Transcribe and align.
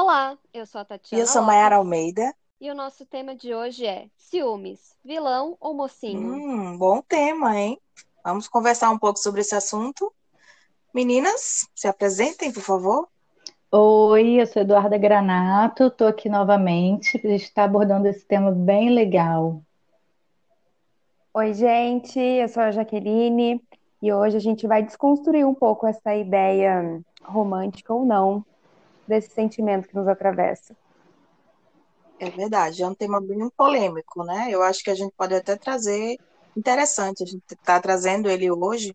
Olá, 0.00 0.38
eu 0.54 0.64
sou 0.64 0.80
a 0.80 0.84
E 0.84 0.86
Tatiana 0.86 1.24
eu 1.24 1.26
sou 1.26 1.42
Mayara 1.42 1.74
Almeida. 1.74 2.32
e 2.60 2.70
o 2.70 2.74
nosso 2.74 3.04
tema 3.04 3.34
de 3.34 3.52
hoje 3.52 3.84
é 3.84 4.06
ciúmes, 4.16 4.96
vilão 5.04 5.56
ou 5.58 5.74
mocinho? 5.74 6.34
Hum, 6.34 6.78
bom 6.78 7.02
tema, 7.02 7.58
hein? 7.58 7.80
Vamos 8.22 8.46
conversar 8.46 8.90
um 8.90 8.98
pouco 8.98 9.18
sobre 9.18 9.40
esse 9.40 9.56
assunto. 9.56 10.14
Meninas, 10.94 11.68
se 11.74 11.88
apresentem, 11.88 12.52
por 12.52 12.62
favor. 12.62 13.08
Oi, 13.72 14.40
eu 14.40 14.46
sou 14.46 14.62
Eduarda 14.62 14.96
Granato, 14.96 15.88
estou 15.88 16.06
aqui 16.06 16.28
novamente 16.28 17.18
para 17.18 17.30
a 17.30 17.32
gente 17.32 17.46
estar 17.46 17.64
abordando 17.64 18.06
esse 18.06 18.24
tema 18.24 18.52
bem 18.52 18.90
legal. 18.90 19.60
Oi, 21.34 21.52
gente, 21.54 22.20
eu 22.20 22.48
sou 22.48 22.62
a 22.62 22.70
Jaqueline 22.70 23.60
e 24.00 24.12
hoje 24.12 24.36
a 24.36 24.40
gente 24.40 24.64
vai 24.64 24.80
desconstruir 24.80 25.44
um 25.44 25.54
pouco 25.56 25.88
essa 25.88 26.14
ideia 26.14 27.02
romântica 27.24 27.92
ou 27.92 28.06
não 28.06 28.46
desse 29.08 29.30
sentimento 29.30 29.88
que 29.88 29.96
nos 29.96 30.06
atravessa. 30.06 30.76
É 32.20 32.30
verdade, 32.30 32.82
é 32.82 32.86
um 32.86 32.94
tema 32.94 33.20
bem 33.20 33.48
polêmico, 33.56 34.24
né? 34.24 34.48
Eu 34.50 34.62
acho 34.62 34.82
que 34.82 34.90
a 34.90 34.94
gente 34.94 35.12
pode 35.16 35.34
até 35.34 35.56
trazer 35.56 36.18
interessante. 36.56 37.22
A 37.22 37.26
gente 37.26 37.42
está 37.50 37.80
trazendo 37.80 38.28
ele 38.28 38.50
hoje, 38.50 38.94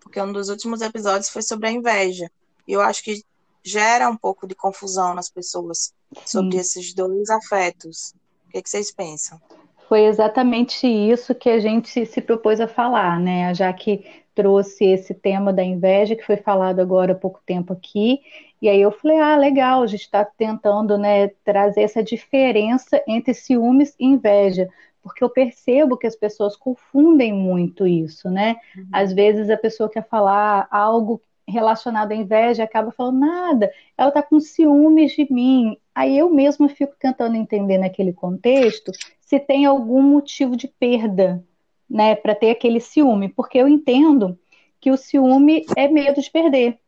porque 0.00 0.20
um 0.20 0.32
dos 0.32 0.48
últimos 0.48 0.82
episódios 0.82 1.30
foi 1.30 1.42
sobre 1.42 1.68
a 1.68 1.72
inveja. 1.72 2.30
E 2.68 2.72
eu 2.72 2.80
acho 2.80 3.02
que 3.02 3.22
gera 3.64 4.08
um 4.08 4.16
pouco 4.16 4.46
de 4.46 4.54
confusão 4.54 5.14
nas 5.14 5.30
pessoas 5.30 5.92
sobre 6.24 6.52
Sim. 6.52 6.60
esses 6.60 6.94
dois 6.94 7.30
afetos. 7.30 8.14
O 8.46 8.50
que 8.52 8.62
que 8.62 8.70
vocês 8.70 8.92
pensam? 8.92 9.40
Foi 9.88 10.04
exatamente 10.04 10.86
isso 10.86 11.34
que 11.34 11.48
a 11.48 11.58
gente 11.58 12.04
se 12.06 12.20
propôs 12.20 12.60
a 12.60 12.68
falar, 12.68 13.18
né? 13.18 13.54
Já 13.54 13.72
que 13.72 14.04
trouxe 14.36 14.84
esse 14.84 15.14
tema 15.14 15.50
da 15.52 15.64
inveja, 15.64 16.14
que 16.14 16.24
foi 16.24 16.36
falado 16.36 16.78
agora 16.78 17.12
há 17.12 17.16
pouco 17.16 17.40
tempo 17.44 17.72
aqui, 17.72 18.20
e 18.60 18.68
aí 18.68 18.80
eu 18.80 18.92
falei, 18.92 19.18
ah, 19.18 19.36
legal, 19.36 19.82
a 19.82 19.86
gente 19.86 20.02
está 20.02 20.24
tentando, 20.24 20.96
né, 20.96 21.28
trazer 21.42 21.82
essa 21.82 22.02
diferença 22.02 23.02
entre 23.08 23.34
ciúmes 23.34 23.96
e 23.98 24.06
inveja, 24.06 24.68
porque 25.02 25.24
eu 25.24 25.30
percebo 25.30 25.96
que 25.96 26.06
as 26.06 26.14
pessoas 26.14 26.54
confundem 26.56 27.32
muito 27.32 27.86
isso, 27.86 28.28
né? 28.28 28.56
Às 28.92 29.12
vezes 29.12 29.48
a 29.48 29.56
pessoa 29.56 29.88
quer 29.88 30.06
falar 30.08 30.66
algo 30.70 31.22
relacionado 31.48 32.10
à 32.10 32.14
inveja, 32.14 32.64
acaba 32.64 32.90
falando 32.90 33.20
nada, 33.20 33.72
ela 33.96 34.08
está 34.08 34.20
com 34.20 34.40
ciúmes 34.40 35.12
de 35.12 35.32
mim. 35.32 35.76
Aí 35.94 36.18
eu 36.18 36.28
mesma 36.28 36.68
fico 36.68 36.94
tentando 36.98 37.36
entender 37.36 37.78
naquele 37.78 38.12
contexto 38.12 38.90
se 39.20 39.38
tem 39.38 39.64
algum 39.64 40.02
motivo 40.02 40.56
de 40.56 40.66
perda, 40.66 41.44
né, 41.88 42.14
para 42.14 42.34
ter 42.34 42.50
aquele 42.50 42.80
ciúme, 42.80 43.28
porque 43.28 43.58
eu 43.58 43.68
entendo 43.68 44.38
que 44.80 44.90
o 44.90 44.96
ciúme 44.96 45.64
é 45.76 45.88
medo 45.88 46.20
de 46.20 46.30
perder. 46.30 46.78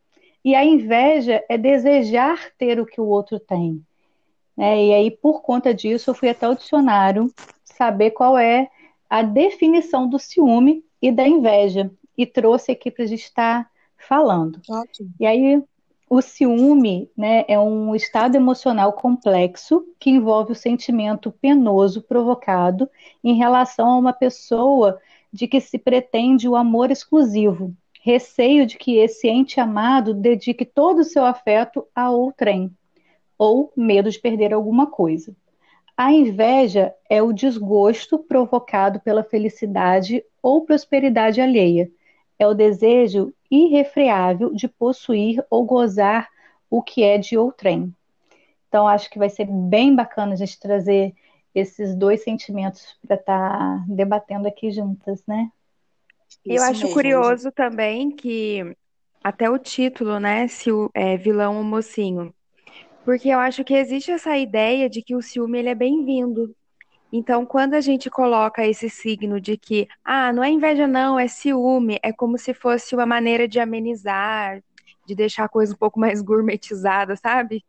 E 0.43 0.55
a 0.55 0.63
inveja 0.63 1.43
é 1.49 1.57
desejar 1.57 2.51
ter 2.57 2.79
o 2.79 2.85
que 2.85 3.01
o 3.01 3.05
outro 3.05 3.39
tem. 3.39 3.83
né? 4.55 4.85
E 4.85 4.93
aí, 4.93 5.11
por 5.11 5.41
conta 5.41 5.73
disso, 5.73 6.09
eu 6.09 6.13
fui 6.15 6.29
até 6.29 6.47
o 6.47 6.55
dicionário 6.55 7.27
saber 7.63 8.11
qual 8.11 8.37
é 8.37 8.69
a 9.09 9.21
definição 9.21 10.07
do 10.07 10.19
ciúme 10.19 10.83
e 11.01 11.11
da 11.11 11.27
inveja. 11.27 11.91
E 12.17 12.25
trouxe 12.25 12.71
aqui 12.71 12.91
para 12.91 13.03
a 13.05 13.07
gente 13.07 13.23
estar 13.23 13.69
falando. 13.97 14.59
Ótimo. 14.69 15.09
E 15.19 15.25
aí, 15.25 15.61
o 16.09 16.21
ciúme, 16.21 17.09
né, 17.15 17.45
é 17.47 17.59
um 17.59 17.95
estado 17.95 18.35
emocional 18.35 18.93
complexo 18.93 19.85
que 19.99 20.09
envolve 20.09 20.53
o 20.53 20.55
sentimento 20.55 21.31
penoso 21.31 22.01
provocado 22.01 22.89
em 23.23 23.35
relação 23.35 23.87
a 23.87 23.97
uma 23.97 24.11
pessoa 24.11 24.99
de 25.31 25.47
que 25.47 25.61
se 25.61 25.77
pretende 25.77 26.49
o 26.49 26.55
amor 26.55 26.89
exclusivo, 26.89 27.75
receio 28.01 28.65
de 28.65 28.75
que 28.75 28.97
esse 28.97 29.27
ente 29.27 29.59
amado 29.59 30.13
dedique 30.15 30.65
todo 30.65 30.99
o 30.99 31.03
seu 31.03 31.23
afeto 31.23 31.85
a 31.93 32.09
outrem, 32.09 32.71
ou 33.37 33.71
medo 33.77 34.09
de 34.09 34.19
perder 34.19 34.51
alguma 34.51 34.87
coisa. 34.87 35.35
A 35.95 36.11
inveja 36.11 36.91
é 37.07 37.21
o 37.21 37.31
desgosto 37.31 38.17
provocado 38.17 38.99
pela 39.01 39.23
felicidade 39.23 40.23
ou 40.41 40.65
prosperidade 40.65 41.39
alheia. 41.39 41.91
É 42.39 42.47
o 42.47 42.55
desejo 42.55 43.33
irrefreável 43.51 44.53
de 44.55 44.67
possuir 44.67 45.45
ou 45.49 45.65
gozar 45.65 46.29
o 46.69 46.81
que 46.81 47.03
é 47.03 47.17
de 47.19 47.37
outrem. 47.37 47.93
Então, 48.67 48.87
acho 48.87 49.09
que 49.09 49.19
vai 49.19 49.29
ser 49.29 49.45
bem 49.45 49.95
bacana 49.95 50.33
a 50.33 50.35
gente 50.37 50.59
trazer 50.59 51.13
esses 51.55 51.95
dois 51.95 52.23
sentimentos 52.23 52.97
para 53.05 53.15
estar 53.17 53.85
debatendo 53.87 54.47
aqui 54.47 54.71
juntas, 54.71 55.23
né? 55.27 55.51
E 56.47 56.55
eu 56.55 56.63
Isso 56.63 56.63
acho 56.63 56.87
mesmo, 56.87 56.89
curioso 56.89 57.51
também 57.51 58.11
que 58.15 58.75
até 59.23 59.49
o 59.49 59.57
título, 59.59 60.19
né, 60.19 60.47
se 60.47 60.71
o 60.71 60.89
é 60.93 61.17
vilão 61.17 61.57
ou 61.57 61.63
mocinho, 61.63 62.33
porque 63.05 63.29
eu 63.29 63.39
acho 63.39 63.63
que 63.63 63.73
existe 63.75 64.11
essa 64.11 64.37
ideia 64.37 64.89
de 64.89 65.01
que 65.03 65.15
o 65.15 65.21
ciúme 65.21 65.59
ele 65.59 65.69
é 65.69 65.75
bem-vindo. 65.75 66.55
Então, 67.11 67.45
quando 67.45 67.73
a 67.73 67.81
gente 67.81 68.09
coloca 68.09 68.65
esse 68.65 68.89
signo 68.89 69.41
de 69.41 69.57
que, 69.57 69.87
ah, 70.03 70.31
não 70.31 70.43
é 70.43 70.49
inveja 70.49 70.87
não, 70.87 71.19
é 71.19 71.27
ciúme, 71.27 71.97
é 72.03 72.13
como 72.13 72.37
se 72.37 72.53
fosse 72.53 72.93
uma 72.95 73.05
maneira 73.05 73.47
de 73.47 73.59
amenizar, 73.59 74.61
de 75.05 75.15
deixar 75.15 75.45
a 75.45 75.49
coisa 75.49 75.73
um 75.73 75.77
pouco 75.77 75.99
mais 75.99 76.21
gourmetizada, 76.21 77.15
sabe? 77.15 77.63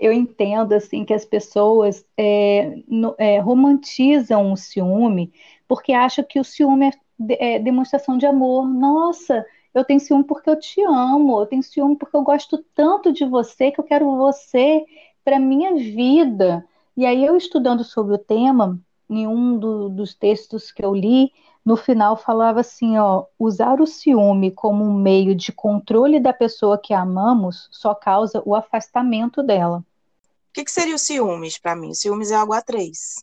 Eu 0.00 0.12
entendo 0.12 0.72
assim 0.72 1.04
que 1.04 1.12
as 1.14 1.24
pessoas 1.24 2.04
é, 2.16 2.74
no- 2.88 3.14
é, 3.18 3.38
romantizam 3.38 4.52
o 4.52 4.56
ciúme 4.56 5.32
porque 5.68 5.92
acham 5.92 6.24
que 6.24 6.40
o 6.40 6.44
ciúme 6.44 6.90
é, 7.30 7.56
é 7.56 7.58
demonstração 7.58 8.18
de 8.18 8.26
amor. 8.26 8.66
Nossa, 8.68 9.44
eu 9.74 9.84
tenho 9.84 10.00
ciúme 10.00 10.24
porque 10.24 10.50
eu 10.50 10.58
te 10.58 10.80
amo, 10.82 11.40
eu 11.40 11.46
tenho 11.46 11.62
ciúme 11.62 11.96
porque 11.96 12.16
eu 12.16 12.22
gosto 12.22 12.58
tanto 12.74 13.12
de 13.12 13.24
você 13.24 13.70
que 13.70 13.78
eu 13.80 13.84
quero 13.84 14.16
você 14.16 14.84
para 15.24 15.38
minha 15.38 15.74
vida. 15.74 16.64
E 16.96 17.04
aí 17.06 17.24
eu 17.24 17.36
estudando 17.36 17.84
sobre 17.84 18.14
o 18.14 18.18
tema, 18.18 18.80
em 19.08 19.26
um 19.26 19.58
do- 19.58 19.88
dos 19.88 20.14
textos 20.14 20.70
que 20.72 20.84
eu 20.84 20.94
li, 20.94 21.32
no 21.64 21.76
final 21.76 22.16
falava 22.16 22.60
assim, 22.60 22.96
ó, 22.96 23.24
usar 23.38 23.80
o 23.80 23.86
ciúme 23.86 24.50
como 24.50 24.84
um 24.84 24.94
meio 24.94 25.34
de 25.34 25.52
controle 25.52 26.20
da 26.20 26.32
pessoa 26.32 26.78
que 26.78 26.94
amamos 26.94 27.68
só 27.72 27.94
causa 27.94 28.42
o 28.44 28.54
afastamento 28.54 29.42
dela. 29.42 29.78
O 29.78 30.52
que 30.52 30.64
que 30.64 30.70
seria 30.70 30.94
o 30.94 30.98
ciúmes 30.98 31.58
para 31.58 31.76
mim? 31.76 31.90
O 31.90 31.94
ciúmes 31.94 32.30
é 32.30 32.36
algo 32.36 32.52
a 32.52 32.62
três. 32.62 33.16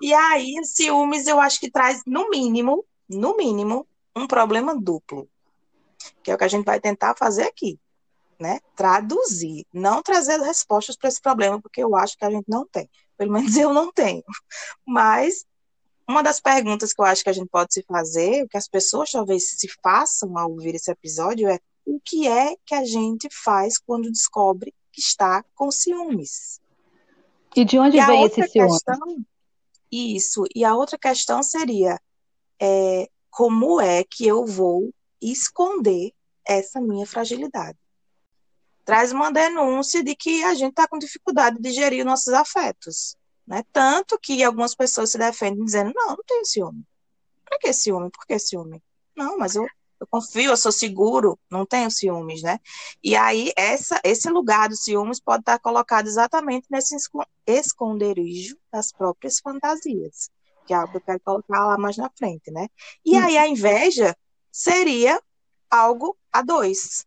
E 0.00 0.12
aí, 0.14 0.54
ciúmes 0.64 1.26
eu 1.26 1.40
acho 1.40 1.58
que 1.58 1.70
traz, 1.70 2.02
no 2.06 2.28
mínimo, 2.30 2.84
no 3.08 3.36
mínimo, 3.36 3.86
um 4.14 4.26
problema 4.26 4.78
duplo, 4.78 5.28
que 6.22 6.30
é 6.30 6.34
o 6.34 6.38
que 6.38 6.44
a 6.44 6.48
gente 6.48 6.64
vai 6.64 6.78
tentar 6.78 7.14
fazer 7.16 7.42
aqui, 7.42 7.78
né? 8.44 8.60
Traduzir, 8.76 9.66
não 9.72 10.02
trazer 10.02 10.38
respostas 10.40 10.96
para 10.96 11.08
esse 11.08 11.20
problema, 11.20 11.60
porque 11.60 11.82
eu 11.82 11.96
acho 11.96 12.16
que 12.18 12.24
a 12.26 12.30
gente 12.30 12.44
não 12.46 12.66
tem. 12.68 12.88
Pelo 13.16 13.32
menos 13.32 13.56
eu 13.56 13.72
não 13.72 13.90
tenho. 13.90 14.22
Mas 14.86 15.46
uma 16.06 16.22
das 16.22 16.40
perguntas 16.40 16.92
que 16.92 17.00
eu 17.00 17.06
acho 17.06 17.24
que 17.24 17.30
a 17.30 17.32
gente 17.32 17.48
pode 17.48 17.72
se 17.72 17.82
fazer, 17.82 18.46
que 18.48 18.58
as 18.58 18.68
pessoas 18.68 19.10
talvez 19.10 19.50
se 19.50 19.68
façam 19.82 20.36
ao 20.36 20.50
ouvir 20.50 20.74
esse 20.74 20.90
episódio, 20.90 21.48
é 21.48 21.58
o 21.86 21.98
que 21.98 22.28
é 22.28 22.54
que 22.66 22.74
a 22.74 22.84
gente 22.84 23.28
faz 23.32 23.78
quando 23.78 24.12
descobre 24.12 24.74
que 24.92 25.00
está 25.00 25.42
com 25.54 25.70
ciúmes? 25.70 26.60
E 27.56 27.64
de 27.64 27.78
onde 27.78 27.96
E 27.96 28.04
vem 28.04 28.24
esse 28.24 28.42
ciúme? 28.48 28.68
questão, 28.68 29.24
isso, 29.90 30.44
e 30.54 30.64
a 30.64 30.74
outra 30.74 30.98
questão 30.98 31.42
seria, 31.42 31.98
é, 32.60 33.08
como 33.30 33.80
é 33.80 34.04
que 34.04 34.26
eu 34.26 34.44
vou 34.44 34.92
esconder 35.22 36.12
essa 36.46 36.80
minha 36.80 37.06
fragilidade? 37.06 37.78
Traz 38.84 39.12
uma 39.12 39.30
denúncia 39.32 40.02
de 40.02 40.14
que 40.14 40.42
a 40.44 40.54
gente 40.54 40.70
está 40.70 40.86
com 40.86 40.98
dificuldade 40.98 41.58
de 41.58 41.70
gerir 41.72 42.04
nossos 42.04 42.32
afetos, 42.32 43.16
né? 43.46 43.62
Tanto 43.72 44.18
que 44.18 44.42
algumas 44.42 44.74
pessoas 44.74 45.10
se 45.10 45.18
defendem 45.18 45.64
dizendo, 45.64 45.92
não, 45.94 46.08
não 46.08 46.24
tenho 46.26 46.44
ciúme. 46.44 46.84
Pra 47.44 47.58
que 47.58 47.72
ciúme? 47.72 48.10
Por 48.10 48.26
que 48.26 48.38
ciúme? 48.38 48.82
Não, 49.16 49.38
mas 49.38 49.54
eu, 49.54 49.66
eu 50.00 50.06
confio, 50.06 50.50
eu 50.50 50.56
sou 50.56 50.72
seguro, 50.72 51.38
não 51.50 51.64
tenho 51.64 51.90
ciúmes, 51.90 52.42
né? 52.42 52.58
E 53.02 53.14
aí, 53.16 53.52
essa, 53.56 54.00
esse 54.04 54.28
lugar 54.28 54.68
dos 54.68 54.82
ciúmes 54.82 55.20
pode 55.20 55.40
estar 55.42 55.58
colocado 55.58 56.06
exatamente 56.06 56.66
nesse 56.70 56.96
esco- 56.96 57.26
esconderijo 57.46 58.56
das 58.72 58.92
próprias 58.92 59.40
fantasias, 59.40 60.30
que 60.66 60.74
é 60.74 60.76
algo 60.76 60.90
que 60.90 60.96
eu 60.98 61.00
quero 61.02 61.20
colocar 61.20 61.66
lá 61.66 61.78
mais 61.78 61.96
na 61.96 62.10
frente, 62.18 62.50
né? 62.50 62.68
E 63.04 63.16
aí, 63.16 63.38
a 63.38 63.46
inveja 63.48 64.16
seria 64.50 65.20
algo 65.70 66.16
a 66.32 66.42
dois. 66.42 67.06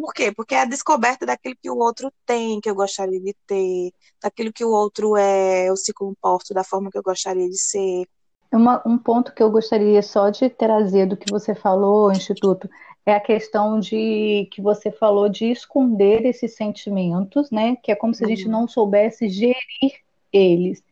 Por 0.00 0.12
quê? 0.14 0.32
Porque 0.32 0.54
é 0.54 0.60
a 0.62 0.64
descoberta 0.64 1.26
daquilo 1.26 1.56
que 1.60 1.70
o 1.70 1.76
outro 1.78 2.12
tem, 2.26 2.60
que 2.60 2.70
eu 2.70 2.74
gostaria 2.74 3.20
de 3.20 3.34
ter, 3.46 3.92
daquilo 4.22 4.52
que 4.52 4.64
o 4.64 4.70
outro 4.70 5.16
é, 5.16 5.68
eu 5.68 5.76
se 5.76 5.92
comporto 5.92 6.54
da 6.54 6.64
forma 6.64 6.90
que 6.90 6.98
eu 6.98 7.02
gostaria 7.02 7.48
de 7.48 7.58
ser. 7.58 8.06
Uma- 8.52 8.82
um 8.86 8.96
ponto 8.96 9.34
que 9.34 9.42
eu 9.42 9.50
gostaria 9.50 10.00
só 10.02 10.30
de 10.30 10.48
trazer 10.48 11.06
do 11.06 11.16
que 11.16 11.28
você 11.28 11.54
falou, 11.54 12.10
Instituto, 12.12 12.68
é 13.04 13.14
a 13.14 13.20
questão 13.20 13.78
de 13.78 14.48
que 14.52 14.62
você 14.62 14.90
falou 14.90 15.28
de 15.28 15.46
esconder 15.50 16.24
esses 16.24 16.54
sentimentos, 16.56 17.50
né? 17.50 17.76
Que 17.76 17.92
é 17.92 17.96
como 17.96 18.14
se 18.14 18.24
a 18.24 18.26
gente 18.26 18.46
Uhum. 18.46 18.52
não 18.52 18.68
soubesse 18.68 19.28
gerir 19.28 19.56
eles. 20.32 20.82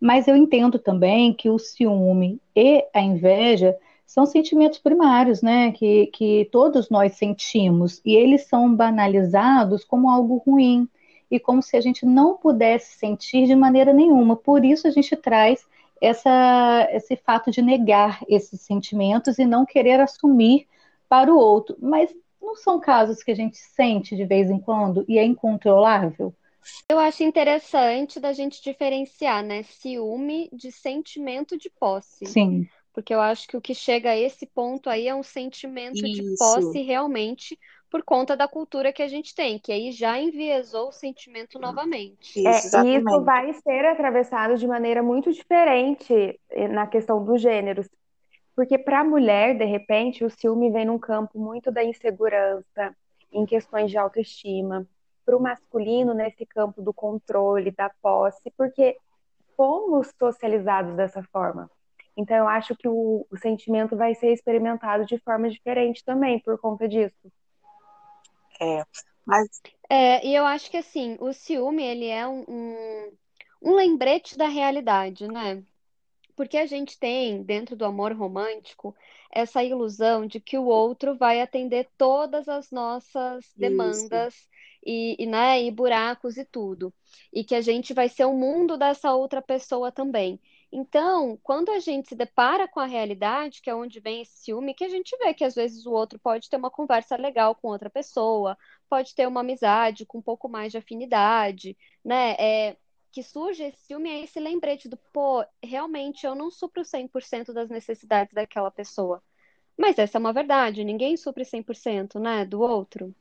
Mas 0.00 0.26
eu 0.28 0.36
entendo 0.36 0.78
também 0.78 1.32
que 1.32 1.48
o 1.48 1.58
ciúme 1.58 2.40
e 2.54 2.84
a 2.92 3.00
inveja 3.00 3.76
são 4.06 4.26
sentimentos 4.26 4.78
primários, 4.78 5.42
né? 5.42 5.72
Que, 5.72 6.06
que 6.08 6.48
todos 6.52 6.90
nós 6.90 7.14
sentimos, 7.14 8.00
e 8.04 8.14
eles 8.14 8.46
são 8.46 8.74
banalizados 8.74 9.84
como 9.84 10.10
algo 10.10 10.42
ruim, 10.46 10.88
e 11.30 11.40
como 11.40 11.62
se 11.62 11.76
a 11.76 11.80
gente 11.80 12.06
não 12.06 12.36
pudesse 12.36 12.96
sentir 12.98 13.46
de 13.46 13.56
maneira 13.56 13.92
nenhuma. 13.92 14.36
Por 14.36 14.64
isso 14.64 14.86
a 14.86 14.90
gente 14.90 15.16
traz 15.16 15.66
essa, 16.00 16.88
esse 16.92 17.16
fato 17.16 17.50
de 17.50 17.62
negar 17.62 18.20
esses 18.28 18.60
sentimentos 18.60 19.38
e 19.38 19.44
não 19.44 19.64
querer 19.64 20.00
assumir 20.00 20.66
para 21.08 21.32
o 21.32 21.38
outro. 21.38 21.76
Mas 21.80 22.14
não 22.40 22.54
são 22.54 22.78
casos 22.78 23.22
que 23.22 23.30
a 23.30 23.34
gente 23.34 23.56
sente 23.56 24.14
de 24.14 24.24
vez 24.24 24.50
em 24.50 24.58
quando 24.58 25.04
e 25.08 25.18
é 25.18 25.24
incontrolável? 25.24 26.34
Eu 26.88 26.98
acho 26.98 27.22
interessante 27.22 28.18
da 28.18 28.32
gente 28.32 28.62
diferenciar, 28.62 29.42
né, 29.42 29.62
ciúme 29.64 30.48
de 30.52 30.72
sentimento 30.72 31.58
de 31.58 31.68
posse. 31.68 32.26
Sim. 32.26 32.66
Porque 32.94 33.12
eu 33.12 33.20
acho 33.20 33.48
que 33.48 33.56
o 33.56 33.60
que 33.60 33.74
chega 33.74 34.10
a 34.10 34.16
esse 34.16 34.46
ponto 34.46 34.88
aí 34.88 35.08
é 35.08 35.14
um 35.14 35.22
sentimento 35.22 36.06
Isso. 36.06 36.22
de 36.22 36.36
posse 36.38 36.80
realmente 36.80 37.58
por 37.90 38.02
conta 38.04 38.36
da 38.36 38.48
cultura 38.48 38.92
que 38.92 39.02
a 39.02 39.08
gente 39.08 39.34
tem, 39.34 39.58
que 39.58 39.72
aí 39.72 39.92
já 39.92 40.18
enviesou 40.18 40.88
o 40.88 40.92
sentimento 40.92 41.58
novamente. 41.58 42.38
Isso, 42.38 42.48
É, 42.48 42.50
e 42.50 42.56
exatamente. 42.56 43.08
isso 43.08 43.24
vai 43.24 43.52
ser 43.52 43.84
atravessado 43.84 44.56
de 44.56 44.66
maneira 44.66 45.02
muito 45.02 45.32
diferente 45.32 46.40
eh, 46.50 46.68
na 46.68 46.86
questão 46.86 47.24
dos 47.24 47.40
gêneros. 47.40 47.88
Porque 48.56 48.78
para 48.78 49.00
a 49.00 49.04
mulher, 49.04 49.58
de 49.58 49.64
repente, 49.64 50.24
o 50.24 50.30
ciúme 50.30 50.70
vem 50.70 50.84
num 50.86 50.98
campo 50.98 51.38
muito 51.38 51.72
da 51.72 51.84
insegurança, 51.84 52.96
em 53.32 53.44
questões 53.44 53.90
de 53.90 53.98
autoestima. 53.98 54.86
Para 55.24 55.36
o 55.36 55.40
masculino, 55.40 56.14
nesse 56.14 56.46
campo 56.46 56.80
do 56.80 56.92
controle, 56.92 57.72
da 57.72 57.90
posse, 58.00 58.52
porque 58.56 58.96
fomos 59.56 60.12
socializados 60.18 60.94
dessa 60.96 61.22
forma. 61.32 61.68
Então, 62.16 62.36
eu 62.36 62.48
acho 62.48 62.76
que 62.76 62.88
o, 62.88 63.26
o 63.30 63.36
sentimento 63.36 63.96
vai 63.96 64.14
ser 64.14 64.32
experimentado 64.32 65.04
de 65.04 65.18
forma 65.18 65.48
diferente 65.50 66.04
também, 66.04 66.40
por 66.40 66.58
conta 66.60 66.88
disso. 66.88 67.32
É, 68.60 68.84
mas 69.26 69.48
É, 69.88 70.26
e 70.26 70.34
eu 70.34 70.44
acho 70.44 70.70
que 70.70 70.76
assim, 70.76 71.16
o 71.20 71.32
ciúme, 71.32 71.82
ele 71.84 72.06
é 72.06 72.26
um, 72.26 72.44
um, 72.48 73.12
um 73.62 73.74
lembrete 73.74 74.36
da 74.36 74.48
realidade, 74.48 75.28
né? 75.28 75.62
Porque 76.36 76.56
a 76.56 76.66
gente 76.66 76.98
tem, 76.98 77.42
dentro 77.42 77.76
do 77.76 77.84
amor 77.84 78.12
romântico, 78.12 78.94
essa 79.30 79.62
ilusão 79.64 80.26
de 80.26 80.40
que 80.40 80.58
o 80.58 80.64
outro 80.66 81.16
vai 81.16 81.40
atender 81.40 81.88
todas 81.96 82.48
as 82.48 82.70
nossas 82.70 83.52
demandas 83.56 84.34
e, 84.84 85.16
e, 85.22 85.26
né, 85.26 85.62
e 85.62 85.70
buracos 85.70 86.36
e 86.36 86.44
tudo. 86.44 86.92
E 87.32 87.44
que 87.44 87.54
a 87.54 87.60
gente 87.60 87.94
vai 87.94 88.08
ser 88.08 88.24
o 88.26 88.34
mundo 88.34 88.76
dessa 88.76 89.12
outra 89.14 89.40
pessoa 89.42 89.92
também. 89.92 90.40
Então, 90.76 91.38
quando 91.40 91.70
a 91.70 91.78
gente 91.78 92.08
se 92.08 92.16
depara 92.16 92.66
com 92.66 92.80
a 92.80 92.84
realidade, 92.84 93.62
que 93.62 93.70
é 93.70 93.74
onde 93.74 94.00
vem 94.00 94.22
esse 94.22 94.38
ciúme, 94.38 94.74
que 94.74 94.82
a 94.82 94.88
gente 94.88 95.16
vê 95.18 95.32
que 95.32 95.44
às 95.44 95.54
vezes 95.54 95.86
o 95.86 95.92
outro 95.92 96.18
pode 96.18 96.50
ter 96.50 96.56
uma 96.56 96.68
conversa 96.68 97.14
legal 97.14 97.54
com 97.54 97.68
outra 97.68 97.88
pessoa, 97.88 98.58
pode 98.90 99.14
ter 99.14 99.28
uma 99.28 99.42
amizade 99.42 100.04
com 100.04 100.18
um 100.18 100.22
pouco 100.22 100.48
mais 100.48 100.72
de 100.72 100.78
afinidade, 100.78 101.76
né? 102.04 102.32
É, 102.40 102.76
que 103.12 103.22
surge 103.22 103.62
esse 103.62 103.86
ciúme 103.86 104.10
é 104.10 104.24
esse 104.24 104.40
lembrete 104.40 104.88
do, 104.88 104.96
pô, 105.12 105.44
realmente 105.62 106.26
eu 106.26 106.34
não 106.34 106.50
supro 106.50 106.82
100% 106.82 107.52
das 107.52 107.70
necessidades 107.70 108.34
daquela 108.34 108.72
pessoa. 108.72 109.22
Mas 109.78 109.96
essa 109.96 110.18
é 110.18 110.20
uma 110.20 110.32
verdade, 110.32 110.82
ninguém 110.82 111.16
supre 111.16 111.44
100%, 111.44 112.18
né, 112.18 112.44
do 112.44 112.60
outro. 112.60 113.14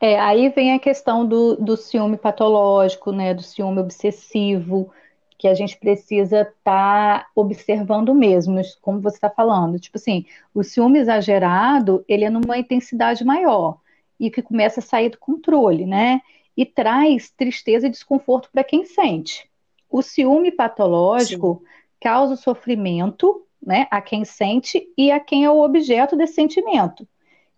É, 0.00 0.18
aí 0.18 0.48
vem 0.48 0.72
a 0.72 0.80
questão 0.80 1.24
do, 1.24 1.54
do 1.54 1.76
ciúme 1.76 2.16
patológico, 2.16 3.12
né, 3.12 3.32
do 3.32 3.42
ciúme 3.42 3.78
obsessivo, 3.78 4.92
que 5.38 5.46
a 5.46 5.54
gente 5.54 5.78
precisa 5.78 6.40
estar 6.40 7.20
tá 7.22 7.26
observando 7.34 8.12
mesmo, 8.12 8.60
como 8.82 9.00
você 9.00 9.16
está 9.16 9.30
falando. 9.30 9.78
Tipo 9.78 9.96
assim, 9.96 10.26
o 10.52 10.64
ciúme 10.64 10.98
exagerado, 10.98 12.04
ele 12.08 12.24
é 12.24 12.30
numa 12.30 12.58
intensidade 12.58 13.24
maior 13.24 13.78
e 14.18 14.30
que 14.30 14.42
começa 14.42 14.80
a 14.80 14.82
sair 14.82 15.10
do 15.10 15.18
controle, 15.18 15.86
né? 15.86 16.20
E 16.56 16.66
traz 16.66 17.30
tristeza 17.30 17.86
e 17.86 17.90
desconforto 17.90 18.50
para 18.52 18.64
quem 18.64 18.84
sente. 18.84 19.48
O 19.88 20.02
ciúme 20.02 20.50
patológico 20.50 21.62
Sim. 21.62 21.66
causa 22.00 22.34
sofrimento, 22.34 23.46
né, 23.64 23.86
a 23.90 24.00
quem 24.00 24.24
sente 24.24 24.88
e 24.98 25.10
a 25.10 25.20
quem 25.20 25.44
é 25.44 25.50
o 25.50 25.60
objeto 25.60 26.16
desse 26.16 26.34
sentimento, 26.34 27.06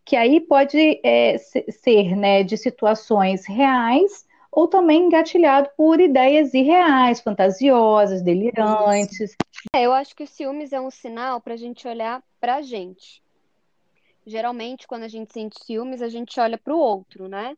que 0.05 0.17
aí 0.17 0.41
pode 0.41 1.01
é, 1.03 1.37
ser, 1.39 2.17
né, 2.17 2.43
de 2.43 2.57
situações 2.57 3.47
reais 3.47 4.25
ou 4.51 4.67
também 4.67 5.05
engatilhado 5.05 5.71
por 5.77 6.01
ideias 6.01 6.53
irreais, 6.55 7.21
fantasiosas, 7.21 8.23
delirantes. 8.23 9.37
É, 9.75 9.83
eu 9.83 9.93
acho 9.93 10.15
que 10.15 10.25
o 10.25 10.27
ciúmes 10.27 10.73
é 10.73 10.81
um 10.81 10.91
sinal 10.91 11.41
para 11.41 11.55
a 11.55 11.57
gente 11.57 11.87
olhar 11.87 12.23
para 12.41 12.57
a 12.57 12.63
gente. 12.63 13.23
Geralmente, 14.27 14.87
quando 14.87 15.05
a 15.05 15.09
gente 15.09 15.33
sente 15.33 15.65
ciúmes, 15.65 16.03
a 16.03 16.09
gente 16.09 16.39
olha 16.41 16.59
para 16.59 16.75
o 16.75 16.79
outro, 16.79 17.29
né? 17.29 17.57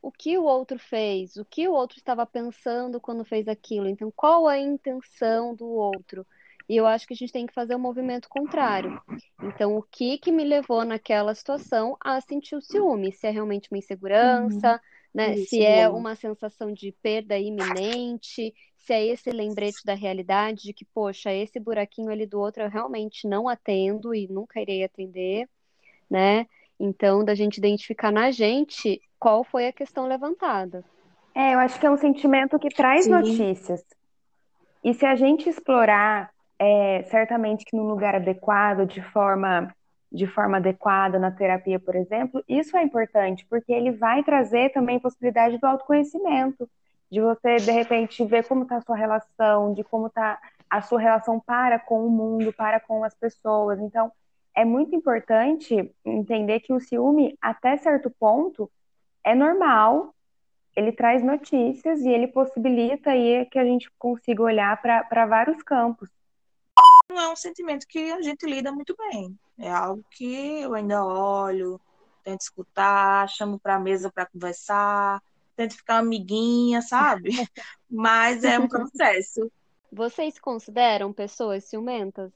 O 0.00 0.12
que 0.12 0.36
o 0.36 0.44
outro 0.44 0.78
fez? 0.78 1.36
O 1.36 1.44
que 1.44 1.66
o 1.66 1.72
outro 1.72 1.96
estava 1.96 2.26
pensando 2.26 3.00
quando 3.00 3.24
fez 3.24 3.48
aquilo? 3.48 3.88
Então, 3.88 4.12
qual 4.14 4.46
a 4.46 4.58
intenção 4.58 5.54
do 5.54 5.66
outro? 5.66 6.26
E 6.68 6.76
eu 6.76 6.86
acho 6.86 7.06
que 7.06 7.14
a 7.14 7.16
gente 7.16 7.32
tem 7.32 7.46
que 7.46 7.54
fazer 7.54 7.74
o 7.74 7.78
um 7.78 7.80
movimento 7.80 8.28
contrário. 8.28 9.00
Então, 9.42 9.76
o 9.76 9.82
que 9.82 10.18
que 10.18 10.32
me 10.32 10.44
levou 10.44 10.84
naquela 10.84 11.34
situação 11.34 11.96
a 12.00 12.20
sentir 12.20 12.54
o 12.54 12.60
ciúme? 12.60 13.12
Se 13.12 13.26
é 13.26 13.30
realmente 13.30 13.70
uma 13.70 13.78
insegurança, 13.78 14.72
uhum. 14.72 14.78
Né? 15.14 15.34
Isso, 15.34 15.50
se 15.50 15.64
é 15.64 15.88
uma 15.88 16.16
sensação 16.16 16.72
de 16.72 16.92
perda 17.02 17.38
iminente, 17.38 18.52
se 18.76 18.92
é 18.92 19.06
esse 19.06 19.30
lembrete 19.30 19.84
da 19.84 19.94
realidade 19.94 20.64
de 20.64 20.72
que, 20.72 20.84
poxa, 20.84 21.32
esse 21.32 21.60
buraquinho 21.60 22.10
ali 22.10 22.26
do 22.26 22.40
outro 22.40 22.64
eu 22.64 22.68
realmente 22.68 23.26
não 23.28 23.48
atendo 23.48 24.14
e 24.14 24.26
nunca 24.28 24.60
irei 24.60 24.84
atender, 24.84 25.48
né? 26.10 26.46
Então, 26.78 27.24
da 27.24 27.34
gente 27.34 27.58
identificar 27.58 28.10
na 28.10 28.30
gente 28.30 29.00
qual 29.18 29.44
foi 29.44 29.68
a 29.68 29.72
questão 29.72 30.06
levantada. 30.06 30.84
É, 31.34 31.54
eu 31.54 31.58
acho 31.60 31.78
que 31.78 31.86
é 31.86 31.90
um 31.90 31.96
sentimento 31.96 32.58
que 32.58 32.68
traz 32.68 33.04
Sim. 33.04 33.10
notícias. 33.10 33.82
E 34.82 34.92
se 34.92 35.06
a 35.06 35.14
gente 35.14 35.48
explorar 35.48 36.30
é, 36.58 37.04
certamente 37.04 37.64
que 37.64 37.76
no 37.76 37.84
lugar 37.84 38.16
adequado, 38.16 38.86
de 38.86 39.00
forma, 39.00 39.74
de 40.14 40.26
forma 40.28 40.58
adequada 40.58 41.18
na 41.18 41.30
terapia, 41.32 41.80
por 41.80 41.96
exemplo, 41.96 42.42
isso 42.48 42.76
é 42.76 42.82
importante, 42.82 43.44
porque 43.50 43.72
ele 43.72 43.90
vai 43.90 44.22
trazer 44.22 44.70
também 44.72 45.00
possibilidade 45.00 45.58
do 45.58 45.66
autoconhecimento, 45.66 46.70
de 47.10 47.20
você, 47.20 47.56
de 47.56 47.72
repente, 47.72 48.24
ver 48.24 48.46
como 48.46 48.62
está 48.62 48.76
a 48.76 48.80
sua 48.80 48.96
relação, 48.96 49.74
de 49.74 49.82
como 49.82 50.06
está 50.06 50.38
a 50.70 50.80
sua 50.80 51.00
relação 51.00 51.40
para 51.40 51.78
com 51.78 52.06
o 52.06 52.10
mundo, 52.10 52.52
para 52.52 52.78
com 52.78 53.02
as 53.02 53.14
pessoas. 53.14 53.80
Então, 53.80 54.12
é 54.54 54.64
muito 54.64 54.94
importante 54.94 55.92
entender 56.04 56.60
que 56.60 56.72
o 56.72 56.80
ciúme, 56.80 57.36
até 57.42 57.76
certo 57.76 58.08
ponto, 58.08 58.70
é 59.24 59.34
normal, 59.34 60.14
ele 60.76 60.92
traz 60.92 61.24
notícias 61.24 62.00
e 62.02 62.08
ele 62.08 62.28
possibilita 62.28 63.10
aí 63.10 63.46
que 63.46 63.58
a 63.58 63.64
gente 63.64 63.90
consiga 63.98 64.42
olhar 64.42 64.80
para 64.80 65.26
vários 65.26 65.62
campos 65.62 66.08
não 67.08 67.20
é 67.20 67.32
um 67.32 67.36
sentimento 67.36 67.86
que 67.86 68.10
a 68.10 68.20
gente 68.22 68.44
lida 68.46 68.72
muito 68.72 68.94
bem. 68.96 69.38
É 69.58 69.70
algo 69.70 70.04
que 70.10 70.60
eu 70.62 70.74
ainda 70.74 71.04
olho, 71.04 71.80
tento 72.22 72.40
escutar, 72.40 73.28
chamo 73.28 73.58
para 73.58 73.76
a 73.76 73.80
mesa 73.80 74.10
para 74.10 74.26
conversar, 74.26 75.22
tento 75.56 75.76
ficar 75.76 75.98
amiguinha, 75.98 76.82
sabe? 76.82 77.30
Mas 77.88 78.44
é 78.44 78.58
um 78.58 78.68
processo. 78.68 79.50
Vocês 79.92 80.34
se 80.34 80.40
consideram 80.40 81.12
pessoas 81.12 81.64
ciumentas? 81.64 82.32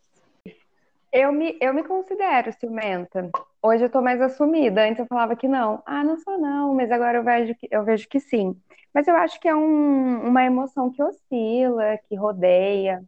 Eu 1.10 1.32
me, 1.32 1.56
eu 1.60 1.74
me 1.74 1.82
considero 1.82 2.52
ciumenta. 2.52 3.30
Hoje 3.62 3.84
eu 3.84 3.90
tô 3.90 4.00
mais 4.00 4.20
assumida. 4.20 4.84
Antes 4.84 5.00
eu 5.00 5.06
falava 5.06 5.34
que 5.34 5.48
não. 5.48 5.82
Ah, 5.84 6.04
não 6.04 6.18
sou 6.18 6.38
não, 6.38 6.74
mas 6.74 6.92
agora 6.92 7.18
eu 7.18 7.24
vejo 7.24 7.54
que, 7.54 7.66
eu 7.70 7.82
vejo 7.82 8.08
que 8.08 8.20
sim. 8.20 8.54
Mas 8.94 9.08
eu 9.08 9.16
acho 9.16 9.40
que 9.40 9.48
é 9.48 9.54
um, 9.54 10.28
uma 10.28 10.44
emoção 10.44 10.90
que 10.90 11.02
oscila, 11.02 11.98
que 12.08 12.14
rodeia 12.14 13.02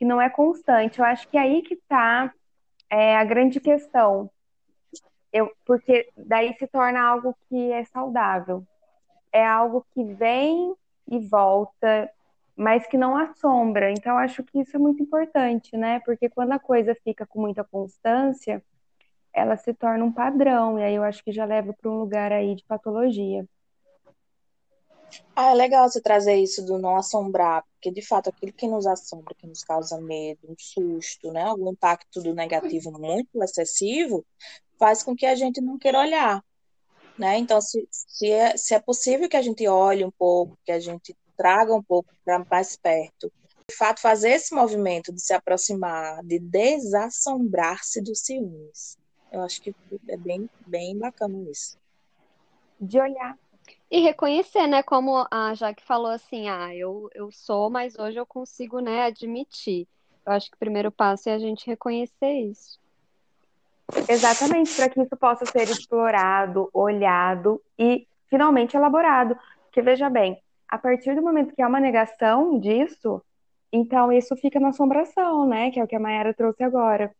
que 0.00 0.04
não 0.06 0.18
é 0.18 0.30
constante. 0.30 0.98
Eu 0.98 1.04
acho 1.04 1.28
que 1.28 1.36
é 1.36 1.42
aí 1.42 1.60
que 1.60 1.74
está 1.74 2.32
é, 2.90 3.16
a 3.16 3.24
grande 3.24 3.60
questão. 3.60 4.30
Eu, 5.32 5.50
porque 5.64 6.08
daí 6.16 6.54
se 6.58 6.66
torna 6.66 7.00
algo 7.00 7.36
que 7.48 7.72
é 7.72 7.84
saudável. 7.84 8.66
É 9.32 9.46
algo 9.46 9.86
que 9.94 10.02
vem 10.14 10.74
e 11.08 11.18
volta, 11.20 12.10
mas 12.56 12.86
que 12.86 12.98
não 12.98 13.16
assombra. 13.16 13.90
Então, 13.92 14.18
acho 14.18 14.42
que 14.42 14.60
isso 14.60 14.76
é 14.76 14.78
muito 14.78 15.02
importante, 15.02 15.76
né? 15.76 16.00
Porque 16.00 16.28
quando 16.28 16.52
a 16.52 16.58
coisa 16.58 16.94
fica 17.04 17.24
com 17.26 17.40
muita 17.40 17.64
constância, 17.64 18.62
ela 19.32 19.56
se 19.56 19.72
torna 19.74 20.04
um 20.04 20.12
padrão, 20.12 20.78
e 20.78 20.82
aí 20.82 20.94
eu 20.94 21.04
acho 21.04 21.22
que 21.24 21.32
já 21.32 21.44
leva 21.44 21.72
para 21.72 21.90
um 21.90 21.98
lugar 22.00 22.32
aí 22.32 22.54
de 22.56 22.64
patologia. 22.64 23.46
Ah, 25.34 25.50
é 25.50 25.54
legal 25.54 25.88
você 25.88 26.00
trazer 26.00 26.36
isso 26.36 26.64
do 26.64 26.78
não 26.78 26.96
assombrar, 26.96 27.64
porque 27.74 27.90
de 27.90 28.02
fato 28.02 28.30
aquilo 28.30 28.52
que 28.52 28.68
nos 28.68 28.86
assombra, 28.86 29.34
que 29.34 29.46
nos 29.46 29.64
causa 29.64 30.00
medo, 30.00 30.40
um 30.48 30.54
susto, 30.58 31.32
né, 31.32 31.42
algum 31.42 31.72
impacto 31.72 32.22
do 32.22 32.34
negativo 32.34 32.92
muito 32.92 33.42
excessivo, 33.42 34.24
faz 34.78 35.02
com 35.02 35.16
que 35.16 35.26
a 35.26 35.34
gente 35.34 35.60
não 35.60 35.78
queira 35.78 36.00
olhar, 36.00 36.44
né? 37.18 37.38
Então, 37.38 37.60
se, 37.60 37.86
se, 37.90 38.30
é, 38.30 38.56
se 38.56 38.74
é 38.74 38.80
possível 38.80 39.28
que 39.28 39.36
a 39.36 39.42
gente 39.42 39.66
olhe 39.66 40.04
um 40.04 40.10
pouco, 40.10 40.58
que 40.64 40.72
a 40.72 40.80
gente 40.80 41.16
traga 41.36 41.74
um 41.74 41.82
pouco 41.82 42.10
para 42.24 42.44
mais 42.50 42.76
perto 42.76 43.32
de 43.70 43.76
fato, 43.76 44.00
fazer 44.00 44.30
esse 44.30 44.52
movimento 44.52 45.12
de 45.12 45.20
se 45.20 45.32
aproximar, 45.32 46.24
de 46.24 46.40
desassombrar-se 46.40 48.02
dos 48.02 48.18
ciúmes. 48.20 48.98
Eu 49.30 49.42
acho 49.42 49.62
que 49.62 49.72
é 50.08 50.16
bem, 50.16 50.50
bem 50.66 50.98
bacana 50.98 51.48
isso. 51.48 51.78
De 52.80 52.98
olhar. 52.98 53.38
E 53.90 54.00
reconhecer, 54.00 54.68
né? 54.68 54.82
Como 54.82 55.26
a 55.30 55.52
Jaque 55.54 55.82
falou 55.82 56.10
assim, 56.10 56.48
ah, 56.48 56.74
eu, 56.74 57.10
eu 57.12 57.30
sou, 57.32 57.68
mas 57.68 57.98
hoje 57.98 58.18
eu 58.18 58.24
consigo, 58.24 58.78
né, 58.78 59.02
admitir. 59.04 59.88
Eu 60.24 60.32
acho 60.32 60.48
que 60.48 60.56
o 60.56 60.60
primeiro 60.60 60.92
passo 60.92 61.28
é 61.28 61.34
a 61.34 61.38
gente 61.38 61.66
reconhecer 61.66 62.30
isso. 62.30 62.78
Exatamente, 64.08 64.76
para 64.76 64.88
que 64.88 65.02
isso 65.02 65.16
possa 65.16 65.44
ser 65.44 65.68
explorado, 65.68 66.70
olhado 66.72 67.60
e 67.76 68.06
finalmente 68.28 68.76
elaborado. 68.76 69.36
Porque 69.64 69.82
veja 69.82 70.08
bem, 70.08 70.40
a 70.68 70.78
partir 70.78 71.16
do 71.16 71.22
momento 71.22 71.54
que 71.54 71.62
há 71.62 71.66
uma 71.66 71.80
negação 71.80 72.60
disso, 72.60 73.20
então 73.72 74.12
isso 74.12 74.36
fica 74.36 74.60
na 74.60 74.68
assombração, 74.68 75.48
né? 75.48 75.72
Que 75.72 75.80
é 75.80 75.84
o 75.84 75.86
que 75.88 75.96
a 75.96 76.00
Mayara 76.00 76.32
trouxe 76.32 76.62
agora. 76.62 77.12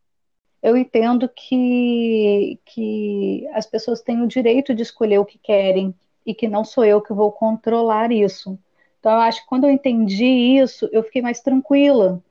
Eu 0.63 0.77
entendo 0.77 1.27
que, 1.27 2.59
que 2.63 3.45
as 3.53 3.65
pessoas 3.65 4.01
têm 4.01 4.21
o 4.21 4.27
direito 4.27 4.73
de 4.73 4.83
escolher 4.83 5.17
o 5.17 5.25
que 5.25 5.37
querem 5.37 5.93
e 6.25 6.33
que 6.33 6.47
não 6.47 6.63
sou 6.63 6.85
eu 6.85 7.01
que 7.01 7.13
vou 7.13 7.31
controlar 7.31 8.11
isso. 8.11 8.57
Então, 8.99 9.11
eu 9.13 9.19
acho 9.19 9.41
que 9.41 9.47
quando 9.47 9.65
eu 9.65 9.71
entendi 9.71 10.25
isso, 10.25 10.87
eu 10.91 11.03
fiquei 11.03 11.21
mais 11.21 11.41
tranquila, 11.41 12.21